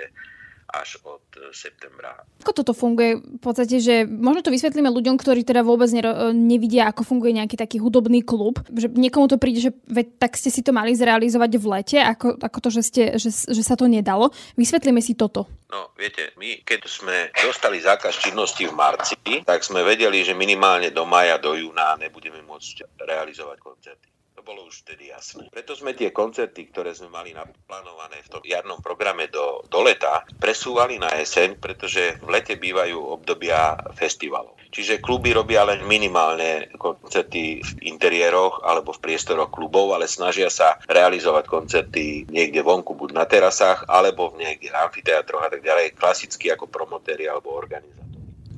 až 0.71 1.03
od 1.03 1.23
e, 1.35 1.51
septembra. 1.51 2.15
Ako 2.41 2.51
toto 2.55 2.73
funguje? 2.73 3.19
V 3.19 3.41
podstate, 3.43 3.77
že 3.83 4.07
možno 4.07 4.41
to 4.41 4.51
vysvetlíme 4.51 4.87
ľuďom, 4.87 5.19
ktorí 5.19 5.43
teda 5.43 5.61
vôbec 5.61 5.91
nevidia, 6.33 6.89
ako 6.89 7.03
funguje 7.03 7.37
nejaký 7.37 7.59
taký 7.59 7.77
hudobný 7.77 8.23
klub. 8.23 8.63
Že 8.71 8.95
niekomu 8.95 9.27
to 9.27 9.37
príde, 9.37 9.69
že 9.69 9.71
veď, 9.87 10.17
tak 10.17 10.39
ste 10.39 10.49
si 10.49 10.63
to 10.63 10.71
mali 10.71 10.95
zrealizovať 10.95 11.51
v 11.59 11.65
lete, 11.67 11.97
ako, 11.99 12.39
ako 12.39 12.57
to, 12.63 12.69
že, 12.73 12.81
ste, 12.81 13.03
že, 13.19 13.29
že 13.29 13.63
sa 13.63 13.75
to 13.75 13.85
nedalo. 13.87 14.31
Vysvetlíme 14.55 14.99
si 15.03 15.13
toto. 15.13 15.47
No, 15.71 15.95
viete, 15.95 16.35
my 16.35 16.67
keď 16.67 16.81
sme 16.83 17.15
dostali 17.31 17.79
zákaz 17.79 18.19
činnosti 18.19 18.67
v 18.67 18.75
marci, 18.75 19.15
tak 19.47 19.63
sme 19.63 19.87
vedeli, 19.87 20.19
že 20.23 20.35
minimálne 20.35 20.91
do 20.91 21.07
maja, 21.07 21.39
do 21.39 21.55
júna 21.55 21.95
nebudeme 21.95 22.43
môcť 22.43 22.99
realizovať 23.07 23.57
koncerty. 23.63 24.10
To 24.41 24.57
bolo 24.57 24.65
už 24.65 24.81
vtedy 24.81 25.13
jasné. 25.13 25.53
Preto 25.53 25.77
sme 25.77 25.93
tie 25.93 26.09
koncerty, 26.09 26.73
ktoré 26.73 26.97
sme 26.97 27.13
mali 27.13 27.29
naplánované 27.29 28.25
v 28.25 28.31
tom 28.33 28.41
jarnom 28.41 28.81
programe 28.81 29.29
do, 29.29 29.61
do 29.69 29.85
leta, 29.85 30.25
presúvali 30.41 30.97
na 30.97 31.13
jeseň, 31.13 31.61
pretože 31.61 32.17
v 32.17 32.29
lete 32.33 32.57
bývajú 32.57 33.21
obdobia 33.21 33.77
festivalov. 33.93 34.57
Čiže 34.73 34.97
kluby 34.97 35.29
robia 35.37 35.61
len 35.61 35.85
minimálne 35.85 36.73
koncerty 36.73 37.61
v 37.61 37.71
interiéroch 37.85 38.65
alebo 38.65 38.97
v 38.97 39.03
priestoroch 39.05 39.53
klubov, 39.53 39.93
ale 39.93 40.09
snažia 40.09 40.49
sa 40.49 40.81
realizovať 40.89 41.45
koncerty 41.45 42.25
niekde 42.25 42.65
vonku, 42.65 42.97
buď 42.97 43.13
na 43.13 43.29
terasách, 43.29 43.85
alebo 43.85 44.33
v 44.33 44.41
niekde 44.41 44.73
na 44.73 44.89
amfiteátroch 44.89 45.45
a 45.45 45.53
tak 45.53 45.61
ďalej, 45.61 45.93
klasicky 45.93 46.49
ako 46.49 46.65
promotéri 46.65 47.29
alebo 47.29 47.53
organizátori. 47.53 48.10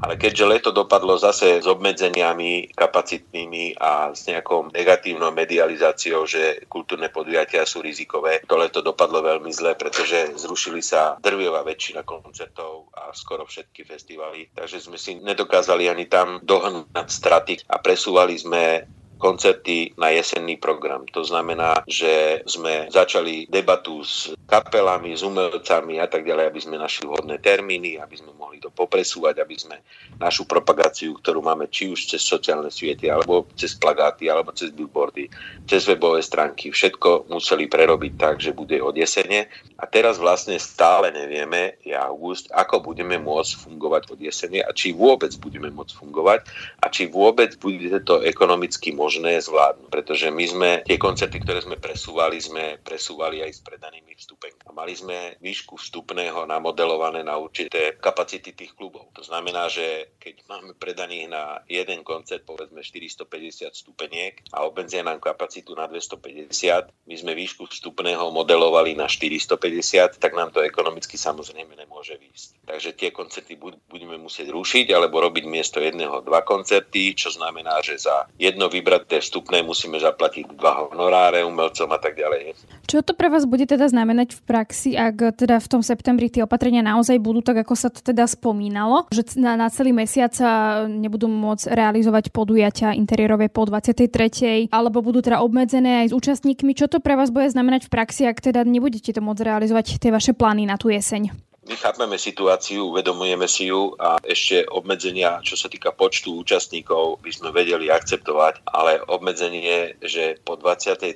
Ale 0.03 0.19
keďže 0.19 0.45
leto 0.45 0.69
dopadlo 0.75 1.15
zase 1.15 1.63
s 1.63 1.67
obmedzeniami 1.67 2.75
kapacitnými 2.75 3.79
a 3.79 4.11
s 4.11 4.27
nejakou 4.27 4.67
negatívnou 4.67 5.31
medializáciou, 5.31 6.27
že 6.27 6.67
kultúrne 6.67 7.07
podujatia 7.07 7.63
sú 7.63 7.79
rizikové, 7.79 8.43
to 8.43 8.59
leto 8.59 8.83
dopadlo 8.83 9.23
veľmi 9.23 9.47
zle, 9.55 9.79
pretože 9.79 10.35
zrušili 10.35 10.83
sa 10.83 11.15
drviová 11.23 11.63
väčšina 11.63 12.03
koncertov 12.03 12.91
a 12.91 13.15
skoro 13.15 13.47
všetky 13.47 13.87
festivaly, 13.87 14.51
takže 14.51 14.83
sme 14.83 14.99
si 14.99 15.23
nedokázali 15.23 15.87
ani 15.87 16.11
tam 16.11 16.43
dohnať 16.43 17.07
straty 17.07 17.53
a 17.71 17.79
presúvali 17.79 18.35
sme 18.35 18.83
koncerty 19.23 19.95
na 19.95 20.11
jesenný 20.11 20.59
program. 20.59 21.07
To 21.15 21.23
znamená, 21.23 21.87
že 21.87 22.43
sme 22.43 22.91
začali 22.91 23.47
debatu 23.47 24.03
s 24.03 24.35
kapelami, 24.43 25.15
s 25.15 25.23
umelcami 25.23 26.03
a 26.03 26.11
tak 26.11 26.27
ďalej, 26.27 26.51
aby 26.51 26.59
sme 26.59 26.75
našli 26.75 27.07
vhodné 27.07 27.39
termíny, 27.39 27.95
aby 27.95 28.19
sme 28.19 28.35
mohli 28.35 28.59
to 28.59 28.67
popresúvať, 28.67 29.39
aby 29.39 29.55
sme 29.55 29.79
našu 30.19 30.43
propagáciu, 30.43 31.15
ktorú 31.15 31.39
máme 31.39 31.71
či 31.71 31.87
už 31.87 32.11
cez 32.11 32.19
sociálne 32.19 32.67
siete, 32.67 33.07
alebo 33.07 33.47
cez 33.55 33.79
plagáty, 33.79 34.27
alebo 34.27 34.51
cez 34.51 34.75
billboardy, 34.75 35.31
cez 35.71 35.87
webové 35.87 36.19
stránky, 36.19 36.67
všetko 36.67 37.31
museli 37.31 37.71
prerobiť 37.71 38.13
tak, 38.19 38.43
že 38.43 38.51
bude 38.51 38.75
od 38.83 38.93
jesene. 38.93 39.47
A 39.79 39.87
teraz 39.87 40.19
vlastne 40.19 40.59
stále 40.59 41.15
nevieme, 41.15 41.79
je 41.83 41.95
august, 41.95 42.51
ako 42.51 42.93
budeme 42.93 43.15
môcť 43.19 43.51
fungovať 43.55 44.11
od 44.11 44.19
jesene 44.19 44.59
a 44.59 44.75
či 44.75 44.91
vôbec 44.91 45.31
budeme 45.39 45.71
môcť 45.71 45.93
fungovať 45.95 46.39
a 46.83 46.91
či 46.91 47.07
vôbec 47.07 47.55
bude 47.59 47.87
to 48.03 48.19
ekonomicky 48.23 48.91
možné 48.91 49.12
možné 49.13 49.37
zvládnuť. 49.45 49.93
Pretože 49.93 50.33
my 50.33 50.45
sme 50.49 50.69
tie 50.89 50.97
koncerty, 50.97 51.37
ktoré 51.45 51.61
sme 51.61 51.77
presúvali, 51.77 52.41
sme 52.41 52.81
presúvali 52.81 53.45
aj 53.45 53.51
s 53.53 53.61
predanými 53.61 54.17
vstupenkami. 54.17 54.73
Mali 54.73 54.97
sme 54.97 55.37
výšku 55.37 55.77
vstupného 55.77 56.49
namodelované 56.49 57.21
na 57.21 57.37
určité 57.37 57.93
kapacity 58.01 58.57
tých 58.57 58.73
klubov. 58.73 59.13
To 59.13 59.21
znamená, 59.21 59.69
že 59.69 60.17
keď 60.17 60.49
máme 60.49 60.73
predaných 60.73 61.29
na 61.29 61.61
jeden 61.69 62.01
koncert 62.01 62.41
povedzme 62.41 62.81
450 62.81 63.69
stupeniek 63.69 64.41
a 64.49 64.65
obmedzia 64.65 65.05
nám 65.05 65.21
kapacitu 65.21 65.77
na 65.77 65.85
250, 65.85 66.89
my 66.89 67.13
sme 67.13 67.37
výšku 67.37 67.69
vstupného 67.69 68.33
modelovali 68.33 68.97
na 68.97 69.05
450, 69.05 70.17
tak 70.17 70.33
nám 70.33 70.49
to 70.49 70.65
ekonomicky 70.65 71.21
samozrejme 71.21 71.77
nemôže 71.77 72.17
výjsť. 72.17 72.65
Takže 72.65 72.89
tie 72.97 73.09
koncerty 73.13 73.61
budeme 73.61 74.17
musieť 74.17 74.49
rušiť 74.49 74.89
alebo 74.89 75.21
robiť 75.21 75.45
miesto 75.45 75.77
jedného 75.77 76.25
dva 76.25 76.41
koncerty, 76.41 77.13
čo 77.13 77.29
znamená, 77.29 77.77
že 77.85 78.01
za 78.01 78.25
jedno 78.41 78.73
vybrať 78.73 79.02
tie 79.07 79.19
vstupné 79.19 79.61
musíme 79.61 79.99
zaplatiť 79.99 80.55
dva 80.57 80.89
honoráre 80.89 81.45
umelcom 81.45 81.89
a 81.91 81.99
tak 81.99 82.19
ďalej. 82.19 82.57
Čo 82.87 83.01
to 83.05 83.15
pre 83.15 83.31
vás 83.31 83.47
bude 83.47 83.63
teda 83.63 83.87
znamenať 83.87 84.35
v 84.37 84.41
praxi, 84.43 84.95
ak 84.95 85.39
teda 85.39 85.59
v 85.59 85.67
tom 85.67 85.81
septembri 85.81 86.27
tie 86.27 86.43
opatrenia 86.43 86.83
naozaj 86.83 87.19
budú 87.19 87.39
tak, 87.39 87.63
ako 87.63 87.73
sa 87.77 87.89
to 87.91 88.03
teda 88.03 88.27
spomínalo, 88.27 89.07
že 89.13 89.23
na, 89.39 89.55
na 89.55 89.67
celý 89.71 89.95
mesiac 89.95 90.33
sa 90.35 90.83
nebudú 90.85 91.31
môcť 91.31 91.71
realizovať 91.71 92.29
podujatia 92.33 92.91
interiérové 92.97 93.47
po 93.47 93.63
23. 93.67 94.69
alebo 94.69 94.99
budú 94.99 95.23
teda 95.23 95.39
obmedzené 95.39 96.05
aj 96.05 96.11
s 96.11 96.17
účastníkmi. 96.17 96.75
Čo 96.75 96.91
to 96.91 96.97
pre 96.99 97.15
vás 97.15 97.31
bude 97.31 97.47
znamenať 97.47 97.87
v 97.87 97.93
praxi, 97.93 98.27
ak 98.27 98.41
teda 98.43 98.65
nebudete 98.67 99.13
to 99.15 99.21
môcť 99.23 99.45
realizovať 99.45 99.97
tie 100.01 100.11
vaše 100.11 100.35
plány 100.35 100.67
na 100.67 100.75
tú 100.75 100.91
jeseň? 100.91 101.52
My 101.63 101.79
chápeme 101.79 102.19
situáciu, 102.19 102.91
uvedomujeme 102.91 103.47
si 103.47 103.71
ju 103.71 103.95
a 103.95 104.19
ešte 104.19 104.67
obmedzenia, 104.67 105.39
čo 105.47 105.55
sa 105.55 105.71
týka 105.71 105.95
počtu 105.95 106.43
účastníkov, 106.43 107.23
by 107.23 107.31
sme 107.31 107.55
vedeli 107.55 107.87
akceptovať, 107.87 108.67
ale 108.67 108.99
obmedzenie, 109.07 109.95
že 110.03 110.43
po 110.43 110.59
23. 110.59 111.15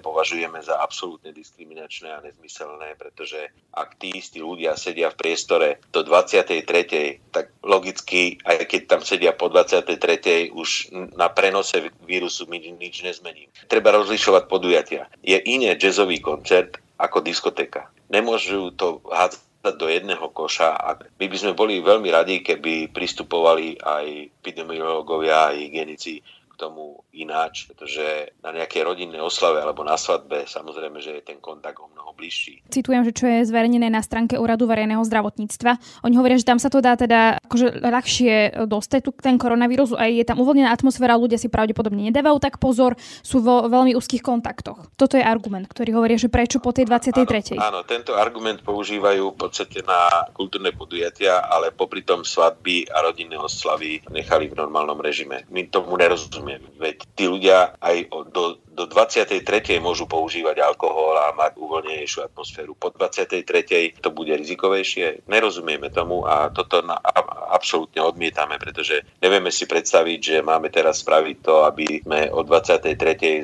považujeme 0.00 0.56
za 0.64 0.80
absolútne 0.80 1.36
diskriminačné 1.36 2.08
a 2.08 2.24
nezmyselné, 2.24 2.96
pretože 2.96 3.52
ak 3.76 4.00
tí 4.00 4.16
istí 4.16 4.40
ľudia 4.40 4.72
sedia 4.72 5.12
v 5.12 5.20
priestore 5.20 5.68
do 5.92 6.00
23. 6.00 6.64
tak 7.28 7.52
logicky, 7.60 8.40
aj 8.48 8.64
keď 8.64 8.80
tam 8.88 9.00
sedia 9.04 9.36
po 9.36 9.52
23. 9.52 10.48
už 10.48 10.96
na 11.12 11.28
prenose 11.28 11.92
vírusu 12.08 12.48
my 12.48 12.56
nič 12.56 13.04
nezmení. 13.04 13.52
Treba 13.68 13.92
rozlišovať 13.92 14.48
podujatia. 14.48 15.12
Je 15.20 15.36
iné 15.36 15.76
jazzový 15.76 16.24
koncert 16.24 16.80
ako 16.96 17.20
diskotéka. 17.20 17.92
Nemôžu 18.08 18.72
to 18.72 19.04
hádzať 19.04 19.47
do 19.58 19.90
jedného 19.90 20.22
koša 20.30 20.70
a 20.78 20.94
my 20.96 21.26
by 21.26 21.36
sme 21.36 21.52
boli 21.58 21.82
veľmi 21.82 22.08
radi, 22.08 22.40
keby 22.46 22.94
pristupovali 22.94 23.74
aj 23.82 24.06
epidemiológovia 24.38 25.50
a 25.50 25.54
hygienici 25.54 26.22
tomu 26.58 27.06
ináč, 27.14 27.70
pretože 27.70 28.34
na 28.42 28.50
nejakej 28.50 28.82
rodinnej 28.82 29.22
oslave 29.22 29.62
alebo 29.62 29.86
na 29.86 29.94
svadbe 29.94 30.42
samozrejme, 30.50 30.98
že 30.98 31.22
je 31.22 31.22
ten 31.22 31.38
kontakt 31.38 31.78
o 31.78 31.86
mnoho 31.86 32.10
bližší. 32.18 32.66
Citujem, 32.66 33.06
že 33.06 33.14
čo 33.14 33.30
je 33.30 33.46
zverejnené 33.46 33.86
na 33.86 34.02
stránke 34.02 34.34
Úradu 34.34 34.66
verejného 34.66 35.06
zdravotníctva. 35.06 36.02
Oni 36.02 36.18
hovoria, 36.18 36.34
že 36.34 36.48
tam 36.50 36.58
sa 36.58 36.66
to 36.66 36.82
dá 36.82 36.98
teda 36.98 37.38
akože 37.46 37.78
ľahšie 37.78 38.66
dostať 38.66 39.00
tu 39.06 39.14
ten 39.14 39.38
koronavírus 39.38 39.94
a 39.94 40.10
je 40.10 40.26
tam 40.26 40.42
uvoľnená 40.42 40.74
atmosféra, 40.74 41.14
ľudia 41.14 41.38
si 41.38 41.46
pravdepodobne 41.46 42.10
nedávajú 42.10 42.42
tak 42.42 42.58
pozor, 42.58 42.98
sú 43.22 43.38
vo 43.38 43.70
veľmi 43.70 43.94
úzkých 43.94 44.26
kontaktoch. 44.26 44.90
Toto 44.98 45.14
je 45.14 45.22
argument, 45.22 45.70
ktorý 45.70 45.94
hovorí, 45.94 46.18
že 46.18 46.26
prečo 46.26 46.58
po 46.58 46.74
tej 46.74 46.90
23. 46.90 47.54
Áno, 47.54 47.62
áno, 47.62 47.80
tento 47.86 48.18
argument 48.18 48.66
používajú 48.66 49.30
v 49.30 49.38
podstate 49.38 49.86
na 49.86 50.26
kultúrne 50.34 50.74
podujatia, 50.74 51.38
ale 51.46 51.70
popri 51.70 52.02
tom 52.02 52.26
svadby 52.26 52.90
a 52.90 53.06
rodinné 53.06 53.38
oslavy 53.38 54.02
nechali 54.10 54.50
v 54.50 54.58
normálnom 54.58 54.98
režime. 54.98 55.46
My 55.54 55.70
tomu 55.70 55.94
nerozumieme 55.94 56.47
rozumiem. 56.48 56.62
Veď 56.80 56.96
tí 57.12 57.24
ľudia 57.28 57.76
aj 57.76 57.96
do, 58.32 58.56
do 58.72 58.84
23. 58.86 59.42
môžu 59.82 60.08
používať 60.08 60.62
alkohol 60.64 61.18
a 61.18 61.36
mať 61.36 61.60
uvoľnenejšiu 61.60 62.32
atmosféru. 62.32 62.72
Po 62.78 62.88
23. 62.94 63.44
to 64.00 64.08
bude 64.14 64.32
rizikovejšie. 64.32 65.28
Nerozumieme 65.28 65.92
tomu 65.92 66.24
a 66.24 66.48
toto 66.48 66.80
na, 66.80 66.96
a, 66.96 67.52
absolútne 67.52 68.00
odmietame, 68.00 68.56
pretože 68.56 69.04
nevieme 69.20 69.52
si 69.52 69.68
predstaviť, 69.68 70.18
že 70.22 70.36
máme 70.46 70.72
teraz 70.72 71.04
spraviť 71.04 71.36
to, 71.42 71.54
aby 71.68 71.86
sme 72.06 72.20
o 72.32 72.40
23. 72.46 72.94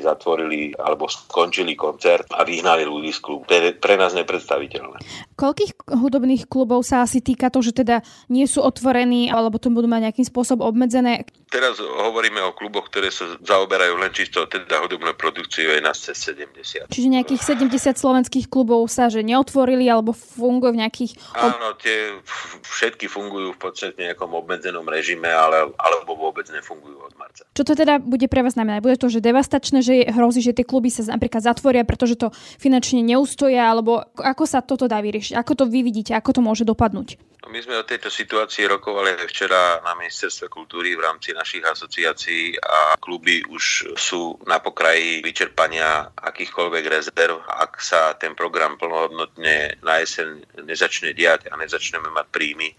zatvorili 0.01 0.73
alebo 0.79 1.05
skončili 1.11 1.77
koncert 1.77 2.31
a 2.33 2.47
vyhnali 2.47 2.87
ľudí 2.87 3.11
z 3.13 3.19
klubu. 3.21 3.43
To 3.45 3.53
je 3.53 3.75
pre 3.75 3.99
nás 3.99 4.15
nepredstaviteľné. 4.15 5.03
Koľkých 5.35 5.91
hudobných 5.91 6.47
klubov 6.47 6.87
sa 6.87 7.03
asi 7.03 7.19
týka 7.19 7.51
to, 7.51 7.59
že 7.59 7.75
teda 7.75 8.01
nie 8.31 8.47
sú 8.47 8.63
otvorení 8.63 9.27
alebo 9.27 9.59
to 9.59 9.67
budú 9.67 9.91
mať 9.91 10.11
nejakým 10.11 10.27
spôsobom 10.31 10.63
obmedzené? 10.63 11.27
Teraz 11.55 11.79
hovoríme 11.79 12.43
o 12.43 12.51
kluboch, 12.51 12.91
ktoré 12.91 13.07
sa 13.07 13.39
zaoberajú 13.39 13.95
len 13.95 14.11
čisto 14.11 14.43
teda 14.43 14.83
hudobnou 14.83 15.15
produkciou, 15.15 15.71
je 15.71 15.79
nás 15.79 15.95
cez 15.95 16.35
70. 16.35 16.91
Čiže 16.91 17.07
nejakých 17.07 17.39
70 17.47 17.95
slovenských 17.95 18.51
klubov 18.51 18.83
sa 18.91 19.07
že 19.07 19.23
neotvorili 19.23 19.87
alebo 19.87 20.11
fungujú 20.11 20.75
v 20.75 20.83
nejakých... 20.83 21.15
Áno, 21.31 21.79
tie 21.79 22.19
všetky 22.59 23.07
fungujú 23.07 23.55
v 23.55 23.59
podstate 23.71 23.95
nejakom 23.95 24.35
obmedzenom 24.35 24.83
režime, 24.83 25.31
ale, 25.31 25.71
alebo 25.79 26.19
vôbec 26.19 26.43
nefungujú 26.51 26.99
od 26.99 27.15
marca. 27.15 27.47
Čo 27.55 27.63
to 27.63 27.71
teda 27.71 28.03
bude 28.03 28.27
pre 28.27 28.43
vás 28.43 28.59
znamenať? 28.59 28.83
Bude 28.83 28.99
to, 28.99 29.07
že 29.07 29.23
devastačné, 29.23 29.79
že 29.79 30.11
hrozí, 30.11 30.43
že 30.43 30.51
tie 30.51 30.67
kluby 30.67 30.91
sa 30.91 31.07
napríklad 31.07 31.39
zatvoria, 31.39 31.87
pretože 31.87 32.19
to 32.19 32.35
finančne 32.59 32.99
neustoja, 32.99 33.71
alebo 33.71 34.03
ako 34.19 34.43
sa 34.43 34.59
toto 34.59 34.91
dá 34.91 34.99
vyriešiť? 34.99 35.39
Ako 35.39 35.55
to 35.55 35.63
vy 35.71 35.87
vidíte? 35.87 36.19
Ako 36.19 36.35
to 36.35 36.43
môže 36.43 36.67
dopadnúť? 36.67 37.15
No 37.45 37.53
my 37.53 37.61
sme 37.61 37.77
o 37.77 37.85
tejto 37.85 38.09
situácii 38.09 38.65
rokovali 38.65 39.13
včera 39.29 39.77
na 39.85 39.93
ministerstve 39.93 40.49
kultúry 40.49 40.97
v 40.97 41.05
rámci 41.05 41.29
našich 41.45 41.61
asociácií 41.61 42.57
a 42.57 42.97
kluby 42.97 43.45
už 43.45 43.93
sú 43.93 44.33
na 44.49 44.57
pokraji 44.57 45.21
vyčerpania 45.21 46.09
akýchkoľvek 46.17 46.83
rezerv. 46.89 47.37
Ak 47.45 47.77
sa 47.85 48.17
ten 48.17 48.33
program 48.33 48.81
plnohodnotne 48.81 49.77
na 49.85 50.01
jeseň 50.01 50.41
nezačne 50.65 51.13
diať 51.13 51.53
a 51.53 51.61
nezačneme 51.61 52.09
mať 52.09 52.25
príjmy, 52.33 52.73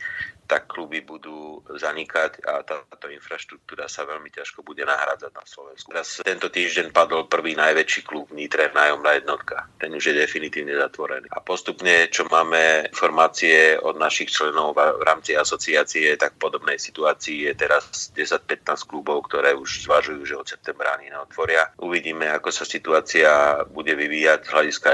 tak 0.47 0.71
kluby 0.71 1.03
budú 1.03 1.61
zanikať 1.67 2.47
a 2.47 2.63
táto 2.63 3.11
infraštruktúra 3.11 3.91
sa 3.91 4.07
veľmi 4.07 4.31
ťažko 4.31 4.63
bude 4.63 4.87
nahrádzať 4.87 5.33
na 5.35 5.45
Slovensku. 5.45 5.91
Teraz 5.91 6.23
tento 6.23 6.49
týždeň 6.49 6.95
padol 6.95 7.27
prvý 7.27 7.59
najväčší 7.59 8.03
klub 8.07 8.31
v 8.31 8.47
nájomná 8.47 9.19
jednotka. 9.19 9.67
Ten 9.83 9.93
už 9.93 10.11
je 10.11 10.15
definitívne 10.23 10.79
zatvorený. 10.79 11.27
A 11.35 11.43
postupne, 11.43 12.07
čo 12.09 12.25
máme 12.31 12.89
informácie 12.91 13.77
od 13.77 13.99
našich 13.99 14.31
členov 14.31 14.79
v 14.79 15.03
rámci 15.03 15.35
asociácie, 15.35 16.15
tak 16.17 16.39
v 16.39 16.43
podobnej 16.47 16.79
situácii 16.79 17.51
je 17.51 17.53
teraz 17.59 18.15
10-15 18.15 18.87
klubov, 18.87 19.27
ktoré 19.27 19.53
už 19.59 19.87
zvažujú, 19.91 20.23
že 20.25 20.39
od 20.39 20.47
septembra 20.47 20.95
ani 20.95 21.11
neotvoria. 21.11 21.75
Uvidíme, 21.83 22.31
ako 22.31 22.55
sa 22.55 22.65
situácia 22.65 23.63
bude 23.67 23.93
vyvíjať 23.99 24.47
z 24.47 24.53
hľadiska 24.53 24.89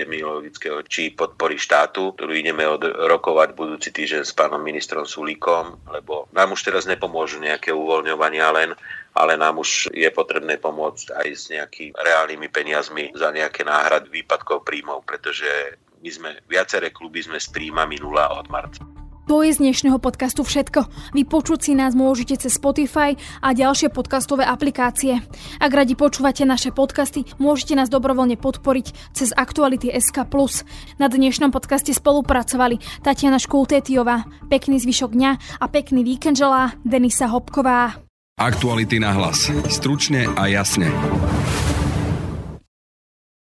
epidemiologického 0.00 0.80
či 0.88 1.12
podpory 1.12 1.60
štátu, 1.60 2.16
ktorú 2.16 2.32
ideme 2.32 2.64
odrokovať 2.64 3.52
budúci 3.52 3.92
týždeň 3.92 4.24
s 4.24 4.32
pánom 4.32 4.58
ministrom 4.58 5.04
Sulíkom, 5.04 5.76
lebo 5.92 6.24
nám 6.32 6.56
už 6.56 6.72
teraz 6.72 6.88
nepomôžu 6.88 7.36
nejaké 7.36 7.68
uvoľňovania 7.76 8.48
len, 8.56 8.70
ale 9.12 9.36
nám 9.36 9.60
už 9.60 9.92
je 9.92 10.08
potrebné 10.08 10.56
pomôcť 10.56 11.12
aj 11.12 11.28
s 11.28 11.52
nejakými 11.52 11.92
reálnymi 11.92 12.48
peniazmi 12.48 13.04
za 13.12 13.28
nejaké 13.28 13.68
náhrad 13.68 14.08
výpadkov 14.08 14.64
príjmov, 14.64 15.04
pretože 15.04 15.76
my 16.00 16.08
sme, 16.08 16.30
viaceré 16.48 16.88
kluby 16.88 17.20
sme 17.20 17.36
s 17.36 17.52
príjmami 17.52 18.00
nula 18.00 18.32
od 18.32 18.48
marca. 18.48 18.99
To 19.30 19.46
je 19.46 19.54
z 19.54 19.62
dnešného 19.62 20.02
podcastu 20.02 20.42
všetko. 20.42 20.90
Vypočuť 21.14 21.70
si 21.70 21.72
nás 21.78 21.94
môžete 21.94 22.34
cez 22.34 22.58
Spotify 22.58 23.14
a 23.38 23.54
ďalšie 23.54 23.94
podcastové 23.94 24.42
aplikácie. 24.42 25.22
Ak 25.62 25.70
radi 25.70 25.94
počúvate 25.94 26.42
naše 26.42 26.74
podcasty, 26.74 27.22
môžete 27.38 27.78
nás 27.78 27.86
dobrovoľne 27.86 28.34
podporiť 28.34 29.14
cez 29.14 29.30
Aktuality 29.30 29.86
SK+. 29.94 30.26
Na 30.98 31.06
dnešnom 31.06 31.54
podcaste 31.54 31.94
spolupracovali 31.94 32.82
Tatiana 33.06 33.38
Škultétiová, 33.38 34.26
pekný 34.50 34.82
zvyšok 34.82 35.14
dňa 35.14 35.30
a 35.62 35.66
pekný 35.70 36.02
víkend 36.02 36.34
želá 36.34 36.74
Denisa 36.82 37.30
Hopková. 37.30 38.02
Aktuality 38.34 38.98
na 38.98 39.14
hlas. 39.14 39.46
Stručne 39.70 40.26
a 40.26 40.50
jasne. 40.50 40.90